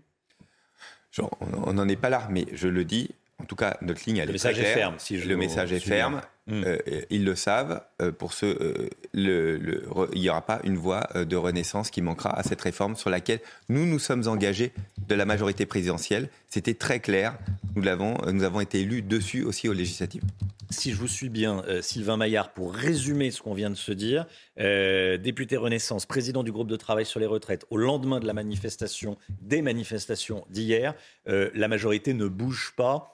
On 1.19 1.73
n'en 1.73 1.87
est 1.87 1.95
pas 1.95 2.09
là, 2.09 2.27
mais 2.29 2.45
je 2.53 2.67
le 2.67 2.85
dis, 2.85 3.09
en 3.39 3.45
tout 3.45 3.55
cas, 3.55 3.77
notre 3.81 4.03
ligne, 4.05 4.17
elle 4.17 4.29
le 4.29 4.35
est 4.35 4.39
très 4.39 4.53
claire. 4.53 4.73
Ferme, 4.73 4.95
si 4.97 5.19
je 5.19 5.27
le 5.27 5.37
message 5.37 5.71
est 5.73 5.79
ferme. 5.79 6.21
Hmm. 6.45 6.63
Euh, 6.65 6.77
ils 7.09 7.23
le 7.23 7.35
savent. 7.35 7.81
Euh, 8.01 8.11
pour 8.11 8.33
ceux, 8.33 8.57
euh, 8.59 8.89
le, 9.13 9.83
il 10.13 10.21
n'y 10.21 10.29
aura 10.29 10.45
pas 10.45 10.59
une 10.63 10.75
voie 10.75 11.07
de 11.15 11.35
renaissance 11.35 11.89
qui 11.89 12.01
manquera 12.01 12.37
à 12.37 12.43
cette 12.43 12.59
réforme 12.59 12.95
sur 12.95 13.09
laquelle 13.09 13.39
nous 13.69 13.85
nous 13.85 13.99
sommes 13.99 14.27
engagés 14.27 14.73
de 15.07 15.15
la 15.15 15.25
majorité 15.25 15.65
présidentielle. 15.65 16.29
C'était 16.49 16.73
très 16.73 16.99
clair. 16.99 17.37
Nous 17.75 17.81
l'avons, 17.81 18.17
nous 18.31 18.43
avons 18.43 18.59
été 18.59 18.81
élus 18.81 19.01
dessus 19.01 19.43
aussi 19.43 19.69
aux 19.69 19.73
législatives. 19.73 20.23
Si 20.69 20.91
je 20.91 20.97
vous 20.97 21.07
suis 21.07 21.29
bien, 21.29 21.63
Sylvain 21.81 22.17
Maillard, 22.17 22.51
pour 22.51 22.73
résumer 22.73 23.29
ce 23.29 23.41
qu'on 23.43 23.53
vient 23.53 23.69
de 23.69 23.75
se 23.75 23.91
dire, 23.91 24.25
député 24.57 25.55
Renaissance, 25.55 26.07
président 26.07 26.41
du 26.41 26.51
groupe 26.51 26.67
de 26.67 26.75
travail 26.75 27.05
sur 27.05 27.19
les 27.19 27.27
retraites, 27.27 27.65
au 27.69 27.77
lendemain 27.77 28.19
de 28.19 28.25
la 28.25 28.33
manifestation, 28.33 29.17
des 29.41 29.61
manifestations 29.61 30.45
d'hier, 30.49 30.95
la 31.25 31.67
majorité 31.67 32.15
ne 32.15 32.27
bouge 32.27 32.73
pas 32.75 33.11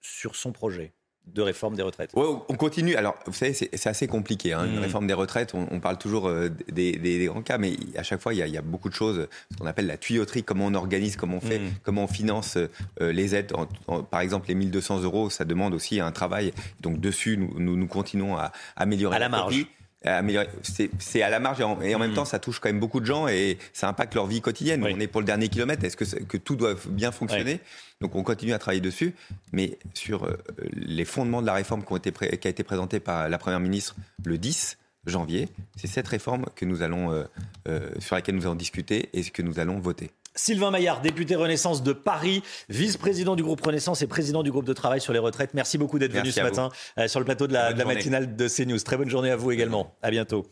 sur 0.00 0.34
son 0.34 0.52
projet 0.52 0.92
de 1.26 1.42
réforme 1.42 1.74
des 1.74 1.82
retraites. 1.82 2.10
on 2.14 2.54
continue. 2.56 2.94
Alors, 2.94 3.16
vous 3.26 3.32
savez, 3.32 3.52
c'est 3.52 3.86
assez 3.86 4.06
compliqué. 4.06 4.52
Hein, 4.52 4.66
Une 4.66 4.76
mmh. 4.76 4.82
réforme 4.82 5.06
des 5.06 5.14
retraites, 5.14 5.54
on, 5.54 5.80
parle 5.80 5.98
toujours 5.98 6.28
euh, 6.28 6.48
des, 6.70 7.26
grands 7.26 7.42
cas, 7.42 7.58
mais 7.58 7.76
à 7.96 8.02
chaque 8.02 8.20
fois, 8.20 8.32
il 8.34 8.38
y 8.38 8.56
a, 8.56 8.62
beaucoup 8.62 8.88
de 8.88 8.94
choses, 8.94 9.28
ce 9.50 9.56
qu'on 9.58 9.66
appelle 9.66 9.86
la 9.86 9.96
tuyauterie, 9.96 10.44
comment 10.44 10.66
on 10.66 10.74
organise, 10.74 11.16
comment 11.16 11.38
on 11.38 11.40
fait, 11.40 11.58
mmh. 11.58 11.70
comment 11.82 12.04
on 12.04 12.08
finance 12.08 12.56
euh, 12.56 13.12
les 13.12 13.34
aides. 13.34 13.52
par 14.10 14.20
exemple, 14.20 14.48
les 14.48 14.54
1200 14.54 15.00
euros, 15.00 15.30
ça 15.30 15.44
demande 15.44 15.74
aussi 15.74 16.00
un 16.00 16.12
travail. 16.12 16.52
Donc, 16.80 17.00
dessus, 17.00 17.36
nous, 17.36 17.76
nous, 17.76 17.86
continuons 17.86 18.36
à 18.36 18.52
améliorer 18.76 19.16
à 19.16 19.20
la 19.20 19.28
marge. 19.28 19.66
C'est 20.98 21.22
à 21.22 21.30
la 21.30 21.40
marge 21.40 21.60
et 21.60 21.64
en, 21.64 21.76
même 21.76 22.10
mmh. 22.10 22.14
temps, 22.14 22.24
ça 22.24 22.38
touche 22.38 22.60
quand 22.60 22.68
même 22.68 22.80
beaucoup 22.80 23.00
de 23.00 23.06
gens 23.06 23.28
et 23.28 23.58
ça 23.72 23.88
impacte 23.88 24.14
leur 24.14 24.26
vie 24.26 24.40
quotidienne. 24.40 24.82
On 24.84 25.00
est 25.00 25.06
pour 25.06 25.20
le 25.20 25.26
dernier 25.26 25.48
kilomètre. 25.48 25.84
Est-ce 25.84 25.96
que, 25.96 26.22
que, 26.22 26.36
tout 26.36 26.56
doit 26.56 26.74
bien 26.88 27.12
fonctionner 27.12 27.60
Donc 28.00 28.14
on 28.14 28.22
continue 28.22 28.52
à 28.52 28.58
travailler 28.58 28.80
dessus. 28.80 29.14
Mais 29.52 29.78
sur 29.94 30.24
euh, 30.24 30.36
les 30.72 31.04
fondements 31.04 31.40
de 31.40 31.46
la 31.46 31.54
réforme 31.54 31.84
qui, 31.84 31.92
ont 31.92 31.96
été 31.96 32.12
qui 32.12 32.46
a 32.46 32.50
été 32.50 32.62
présentée 32.62 33.00
par 33.00 33.28
la 33.28 33.38
Première 33.38 33.60
ministre 33.60 33.96
le 34.24 34.38
10 34.38 34.78
janvier, 35.06 35.48
c'est 35.76 35.86
cette 35.86 36.08
réforme 36.08 36.46
que 36.54 36.64
nous 36.64 36.82
allons, 36.82 37.12
euh, 37.12 37.24
euh, 37.68 37.90
sur 37.98 38.16
laquelle 38.16 38.34
nous 38.34 38.46
allons 38.46 38.54
discuter 38.54 39.08
et 39.12 39.22
que 39.22 39.42
nous 39.42 39.58
allons 39.58 39.78
voter. 39.78 40.10
Sylvain 40.36 40.70
Maillard, 40.70 41.00
député 41.00 41.34
Renaissance 41.34 41.82
de 41.82 41.92
Paris, 41.92 42.42
vice-président 42.68 43.34
du 43.36 43.42
groupe 43.42 43.60
Renaissance 43.64 44.02
et 44.02 44.06
président 44.06 44.42
du 44.42 44.50
groupe 44.50 44.66
de 44.66 44.72
travail 44.72 45.00
sur 45.00 45.12
les 45.12 45.18
retraites. 45.18 45.54
Merci 45.54 45.78
beaucoup 45.78 45.98
d'être 45.98 46.12
venu 46.12 46.30
ce 46.30 46.40
matin 46.40 46.70
euh, 46.98 47.08
sur 47.08 47.20
le 47.20 47.24
plateau 47.24 47.46
de 47.46 47.52
la, 47.52 47.72
de 47.72 47.78
la 47.78 47.84
matinale 47.84 48.36
de 48.36 48.48
CNews. 48.48 48.78
Très 48.78 48.96
bonne 48.96 49.10
journée 49.10 49.30
à 49.30 49.36
vous 49.36 49.50
également. 49.50 49.94
À 50.02 50.10
bientôt. 50.10 50.46